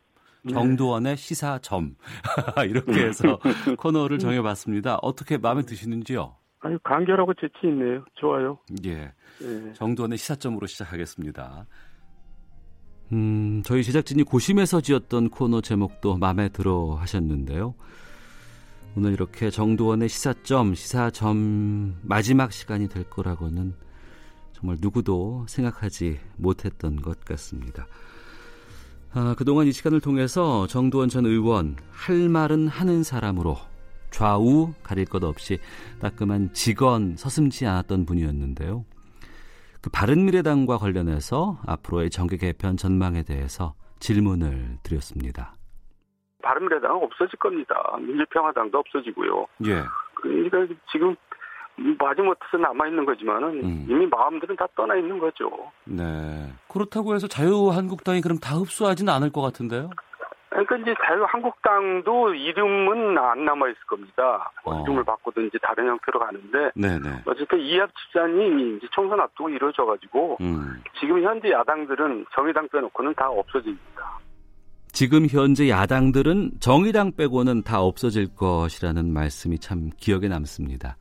네. 0.45 0.53
정두원의 0.53 1.17
시사점 1.17 1.95
이렇게 2.69 3.05
해서 3.05 3.37
코너를 3.79 4.17
정해봤습니다. 4.17 4.99
어떻게 5.01 5.37
마음에 5.37 5.63
드시는지요? 5.63 6.37
아유 6.61 6.77
간결하고 6.83 7.33
재치 7.33 7.67
있네요. 7.67 8.05
좋아요. 8.13 8.59
예. 8.85 9.11
예. 9.41 9.73
정두원의 9.73 10.17
시사점으로 10.17 10.67
시작하겠습니다. 10.67 11.65
음, 13.13 13.61
저희 13.65 13.83
제작진이 13.83 14.23
고심해서 14.23 14.81
지었던 14.81 15.29
코너 15.29 15.61
제목도 15.61 16.17
마음에 16.17 16.49
들어 16.49 16.95
하셨는데요. 16.95 17.75
오늘 18.95 19.13
이렇게 19.13 19.49
정두원의 19.49 20.09
시사점, 20.09 20.75
시사점 20.75 21.97
마지막 22.01 22.51
시간이 22.51 22.89
될 22.89 23.09
거라고는 23.09 23.73
정말 24.53 24.77
누구도 24.79 25.45
생각하지 25.47 26.19
못했던 26.37 27.01
것 27.01 27.23
같습니다. 27.25 27.87
아, 29.13 29.35
그동안 29.37 29.67
이 29.67 29.71
시간을 29.71 29.99
통해서 29.99 30.67
정두원 30.67 31.09
전 31.09 31.25
의원 31.25 31.75
할 31.91 32.29
말은 32.29 32.67
하는 32.67 33.03
사람으로 33.03 33.57
좌우 34.09 34.73
가릴 34.83 35.05
것 35.05 35.23
없이 35.23 35.59
따끔한 35.99 36.53
직원 36.53 37.15
서슴지 37.17 37.65
않았던 37.65 38.05
분이었는데요. 38.05 38.85
그 39.81 39.89
바른미래당과 39.89 40.77
관련해서 40.77 41.57
앞으로의 41.67 42.09
정계 42.09 42.37
개편 42.37 42.77
전망에 42.77 43.23
대해서 43.23 43.73
질문을 43.99 44.77
드렸습니다. 44.83 45.55
바른미래당은 46.43 47.03
없어질 47.03 47.37
겁니다. 47.39 47.75
민주평화당도 47.99 48.77
없어지고요. 48.77 49.45
예. 49.65 49.83
그러니까 50.15 50.73
지금 50.91 51.15
마지못해서 51.75 52.57
남아있는 52.57 53.05
거지만은 53.05 53.63
음. 53.63 53.85
이미 53.89 54.05
마음들은 54.07 54.55
다 54.55 54.67
떠나 54.75 54.95
있는 54.95 55.19
거죠. 55.19 55.49
네. 55.85 56.53
그렇다고 56.67 57.15
해서 57.15 57.27
자유한국당이 57.27 58.21
그럼 58.21 58.37
다 58.37 58.55
흡수하지는 58.55 59.11
않을 59.13 59.31
것 59.31 59.41
같은데요? 59.41 59.89
그러니까 60.51 60.75
이제 60.77 60.93
자유한국당도 61.05 62.33
이름은 62.33 63.17
안 63.17 63.45
남아 63.45 63.69
있을 63.69 63.79
겁니다. 63.87 64.51
어. 64.65 64.83
이름을 64.83 65.03
바꾸든지 65.05 65.57
다른 65.61 65.87
형태로 65.87 66.19
가는데 66.19 66.71
네네. 66.75 67.23
어쨌든 67.25 67.59
이합 67.61 67.89
집산이 67.95 68.77
이제 68.77 68.87
총선 68.91 69.19
앞두고 69.21 69.49
이루어져 69.49 69.85
가지고 69.85 70.37
음. 70.41 70.83
지금 70.99 71.23
현재 71.23 71.51
야당들은 71.51 72.25
정의당 72.35 72.67
빼놓고는 72.67 73.13
다 73.15 73.29
없어집니다. 73.29 74.19
지금 74.91 75.25
현재 75.27 75.69
야당들은 75.69 76.51
정의당 76.59 77.13
빼고는 77.15 77.63
다 77.63 77.81
없어질 77.81 78.35
것이라는 78.35 79.11
말씀이 79.13 79.57
참 79.57 79.89
기억에 79.95 80.27
남습니다. 80.27 80.97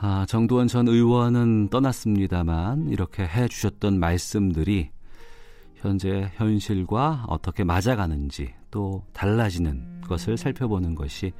아, 0.00 0.24
정두원 0.28 0.68
전 0.68 0.86
의원은 0.86 1.70
떠났습니다만 1.70 2.86
이렇게 2.90 3.24
해 3.24 3.48
주셨던 3.48 3.98
말씀들이 3.98 4.90
현재 5.80 6.30
현실과 6.34 7.24
어떻게 7.28 7.64
맞아가는지 7.64 8.52
또 8.70 9.04
달라지는 9.12 10.02
것을 10.02 10.36
살펴보는 10.36 10.94
것이 10.94 11.32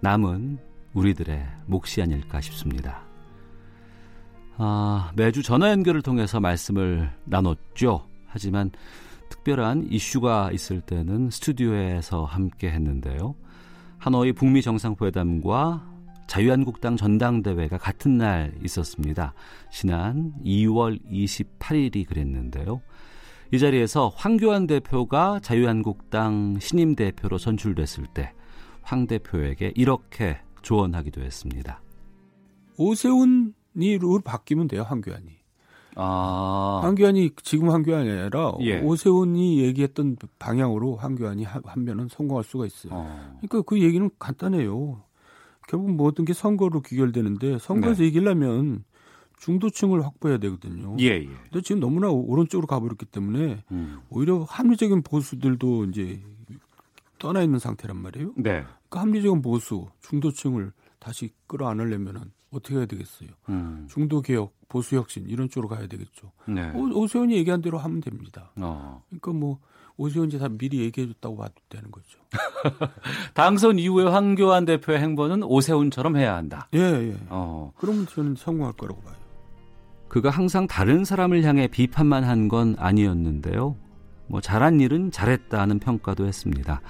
남은 0.00 0.58
우리들의 0.94 1.46
몫이 1.66 2.02
아닐까 2.02 2.40
싶습니다. 2.40 3.02
아, 4.56 5.10
매주 5.16 5.42
전화 5.42 5.70
연결을 5.70 6.02
통해서 6.02 6.40
말씀을 6.40 7.10
나눴죠. 7.24 8.06
하지만 8.26 8.70
특별한 9.28 9.88
이슈가 9.90 10.50
있을 10.52 10.80
때는 10.80 11.30
스튜디오에서 11.30 12.24
함께 12.24 12.70
했는데요. 12.70 13.34
하노이 13.98 14.32
북미 14.32 14.62
정상회담과 14.62 15.94
자유한국당 16.26 16.96
전당대회가 16.96 17.78
같은 17.78 18.16
날 18.18 18.54
있었습니다. 18.64 19.34
지난 19.70 20.32
2월 20.44 21.00
28일이 21.10 22.06
그랬는데요. 22.06 22.80
이 23.54 23.58
자리에서 23.58 24.12
황교안 24.16 24.66
대표가 24.66 25.38
자유한국당 25.40 26.58
신임 26.60 26.94
대표로 26.96 27.38
선출됐을 27.38 28.06
때 28.08 28.32
황 28.84 29.06
대표에게 29.06 29.72
이렇게 29.74 30.38
조언하기도 30.62 31.22
했습니다. 31.22 31.80
오세훈이 32.76 33.98
룰 34.00 34.20
바뀌면 34.22 34.68
돼요, 34.68 34.82
황교안이. 34.82 35.26
아. 35.96 36.80
황교안이 36.82 37.30
지금 37.42 37.70
황교안이 37.70 38.10
아니라 38.10 38.54
예. 38.60 38.80
오세훈이 38.80 39.60
얘기했던 39.62 40.16
방향으로 40.38 40.96
황교안이 40.96 41.44
하면은 41.44 42.08
성공할 42.10 42.44
수가 42.44 42.66
있어요. 42.66 42.92
어. 42.92 43.38
그러니까 43.40 43.62
그 43.62 43.80
얘기는 43.80 44.08
간단해요. 44.18 45.02
결국 45.68 45.92
모든 45.92 46.24
게 46.24 46.32
선거로 46.32 46.82
귀결되는데 46.82 47.58
선거에서 47.58 48.02
네. 48.02 48.08
이기려면 48.08 48.84
중도층을 49.38 50.04
확보해야 50.04 50.38
되거든요. 50.38 50.96
예, 51.00 51.06
예. 51.06 51.26
근데 51.26 51.60
지금 51.62 51.80
너무나 51.80 52.08
오른쪽으로 52.08 52.66
가버렸기 52.66 53.06
때문에 53.06 53.62
음. 53.70 54.00
오히려 54.10 54.44
합리적인 54.44 55.02
보수들도 55.02 55.84
이제 55.86 56.22
떠나 57.18 57.42
있는 57.42 57.58
상태란 57.58 57.96
말이에요. 57.96 58.32
네. 58.36 58.64
그러니까 58.88 59.00
합리적인 59.00 59.42
보수, 59.42 59.86
중도층을 60.02 60.72
다시 60.98 61.30
끌어안으려면은 61.46 62.32
어떻게 62.50 62.76
해야 62.76 62.86
되겠어요? 62.86 63.28
음. 63.48 63.86
중도 63.90 64.22
개혁, 64.22 64.54
보수 64.68 64.96
혁신 64.96 65.28
이런 65.28 65.48
쪽으로 65.48 65.68
가야 65.68 65.86
되겠죠. 65.88 66.30
네. 66.46 66.70
오, 66.74 67.06
세훈이 67.06 67.34
얘기한 67.36 67.60
대로 67.60 67.78
하면 67.78 68.00
됩니다. 68.00 68.52
어. 68.56 69.02
그러니까 69.08 69.32
뭐 69.32 69.58
오세훈 69.96 70.30
이 70.32 70.38
다 70.38 70.48
미리 70.48 70.80
얘기해줬다고 70.80 71.36
봐도 71.36 71.54
되는 71.68 71.90
거죠. 71.92 72.18
당선 73.34 73.78
이후에 73.78 74.04
황교안 74.06 74.64
대표의 74.64 74.98
행보는 75.00 75.42
오세훈처럼 75.44 76.16
해야 76.16 76.34
한다. 76.36 76.68
예, 76.74 76.78
예. 76.80 77.16
어. 77.28 77.72
그러면 77.76 78.06
저는 78.06 78.34
성공할 78.36 78.72
거라고 78.74 79.00
봐요. 79.02 79.14
그가 80.14 80.30
항상 80.30 80.68
다른 80.68 81.04
사람을 81.04 81.42
향해 81.42 81.66
비판만 81.66 82.22
한 82.22 82.46
건 82.46 82.76
아니었는데요. 82.78 83.74
뭐 84.28 84.40
잘한 84.40 84.78
일은 84.78 85.10
잘했다는 85.10 85.80
평가도 85.80 86.24
했습니다. 86.26 86.82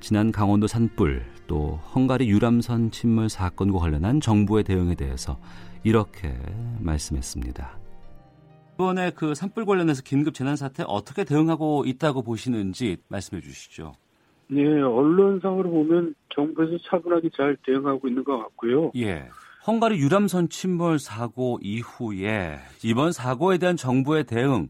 지난 0.00 0.32
강원도 0.32 0.66
산불 0.66 1.22
또 1.46 1.78
헝가리 1.94 2.30
유람선 2.30 2.90
침몰 2.90 3.28
사건과 3.28 3.78
관련한 3.78 4.22
정부의 4.22 4.64
대응에 4.64 4.94
대해서 4.94 5.38
이렇게 5.84 6.34
말씀했습니다. 6.80 7.78
이번에 8.76 9.10
그 9.10 9.34
산불 9.34 9.66
관련해서 9.66 10.00
긴급 10.02 10.32
재난 10.32 10.56
사태 10.56 10.82
어떻게 10.86 11.24
대응하고 11.24 11.84
있다고 11.84 12.22
보시는지 12.22 12.96
말씀해 13.08 13.42
주시죠. 13.42 13.92
네, 14.48 14.64
언론상으로 14.80 15.68
보면 15.68 16.14
정부에서 16.34 16.78
차분하게 16.88 17.28
잘 17.36 17.54
대응하고 17.66 18.08
있는 18.08 18.24
것 18.24 18.38
같고요. 18.38 18.92
예. 18.96 19.28
헝가리 19.64 19.98
유람선 19.98 20.48
침몰 20.48 20.98
사고 20.98 21.58
이후에 21.62 22.58
이번 22.82 23.12
사고에 23.12 23.58
대한 23.58 23.76
정부의 23.76 24.24
대응 24.24 24.68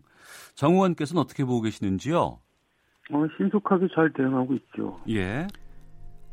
정 0.54 0.74
의원께서는 0.74 1.22
어떻게 1.22 1.44
보고 1.44 1.62
계시는지요? 1.62 2.18
어, 2.18 3.26
신속하게 3.36 3.88
잘 3.94 4.12
대응하고 4.12 4.54
있죠. 4.54 5.00
예. 5.08 5.46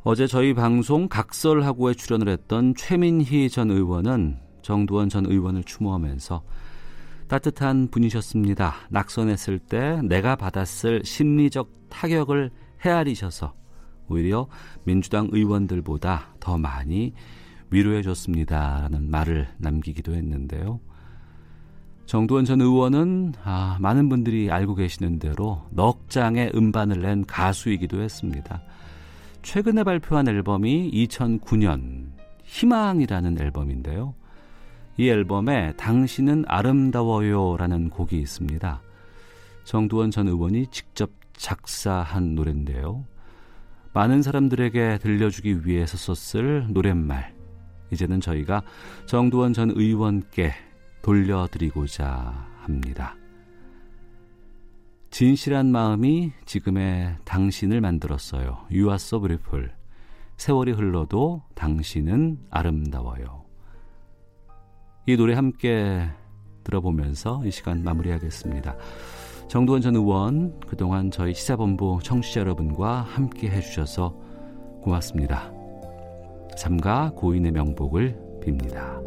어제 0.04 0.28
저희 0.28 0.54
방송 0.54 1.08
각설하고에 1.08 1.94
출연을 1.94 2.28
했던 2.28 2.74
최민희 2.76 3.50
전 3.50 3.72
의원은 3.72 4.38
정두원 4.62 5.08
전 5.08 5.26
의원을 5.26 5.64
추모하면서 5.64 6.44
따뜻한 7.30 7.90
분이셨습니다. 7.92 8.74
낙선했을 8.90 9.60
때 9.60 10.02
내가 10.04 10.36
받았을 10.36 11.04
심리적 11.06 11.70
타격을 11.90 12.52
헤아리셔서 12.84 13.54
오히려 14.10 14.48
민주당 14.84 15.30
의원들보다 15.32 16.36
더 16.40 16.58
많이 16.58 17.14
위로해 17.72 18.02
줬습니다라는 18.02 19.10
말을 19.10 19.48
남기기도 19.58 20.14
했는데요. 20.14 20.80
정두원 22.06 22.44
전 22.44 22.60
의원은 22.60 23.34
아, 23.44 23.78
많은 23.80 24.10
분들이 24.10 24.50
알고 24.50 24.74
계시는 24.76 25.20
대로 25.20 25.62
넉 25.70 26.10
장의 26.10 26.52
음반을 26.56 27.02
낸 27.02 27.24
가수이기도 27.26 28.02
했습니다. 28.02 28.64
최근에 29.44 29.84
발표한 29.84 30.28
앨범이 30.28 30.90
2009년 30.92 32.08
희망이라는 32.44 33.40
앨범인데요. 33.40 34.16
이 34.98 35.08
앨범에 35.08 35.74
당신은 35.78 36.46
아름다워요라는 36.48 37.90
곡이 37.90 38.18
있습니다. 38.18 38.82
정두원 39.64 40.10
전 40.10 40.28
의원이 40.28 40.68
직접 40.72 41.12
작사한 41.34 42.34
노래인데요. 42.34 43.06
많은 43.94 44.24
사람들에게 44.24 44.98
들려주기 45.00 45.66
위해서 45.66 46.16
썼을 46.16 46.66
노랫말. 46.70 47.39
이제는 47.92 48.22
저희가 48.22 48.64
정두원 49.06 49.54
전 49.54 49.72
의원께 49.72 50.54
돌려드리고자 51.02 52.48
합니다. 52.62 53.16
진실한 55.12 55.72
마음이 55.72 56.32
지금의 56.46 57.18
당신을 57.26 57.82
만들었어요. 57.82 58.66
You 58.70 58.86
are 58.86 58.96
so 58.96 59.20
beautiful. 59.20 59.72
세월이 60.38 60.72
흘러도 60.72 61.44
당신은 61.56 62.40
아름다워요. 62.50 63.44
이 65.08 65.18
노래 65.18 65.34
함께 65.34 66.08
들어보면서 66.64 67.42
이 67.46 67.52
시간 67.52 67.84
마무리하겠습니다. 67.84 68.76
정두원 69.48 69.82
전 69.82 69.96
의원 69.96 70.60
그동안 70.62 71.10
저희 71.10 71.34
시사본부 71.34 72.00
청취자 72.04 72.42
여러분과 72.42 73.02
함께 73.02 73.50
해주셔서 73.50 74.16
고맙습니다. 74.84 75.59
삼가 76.56 77.12
고인의 77.16 77.52
명복을 77.52 78.16
빕니다. 78.42 79.00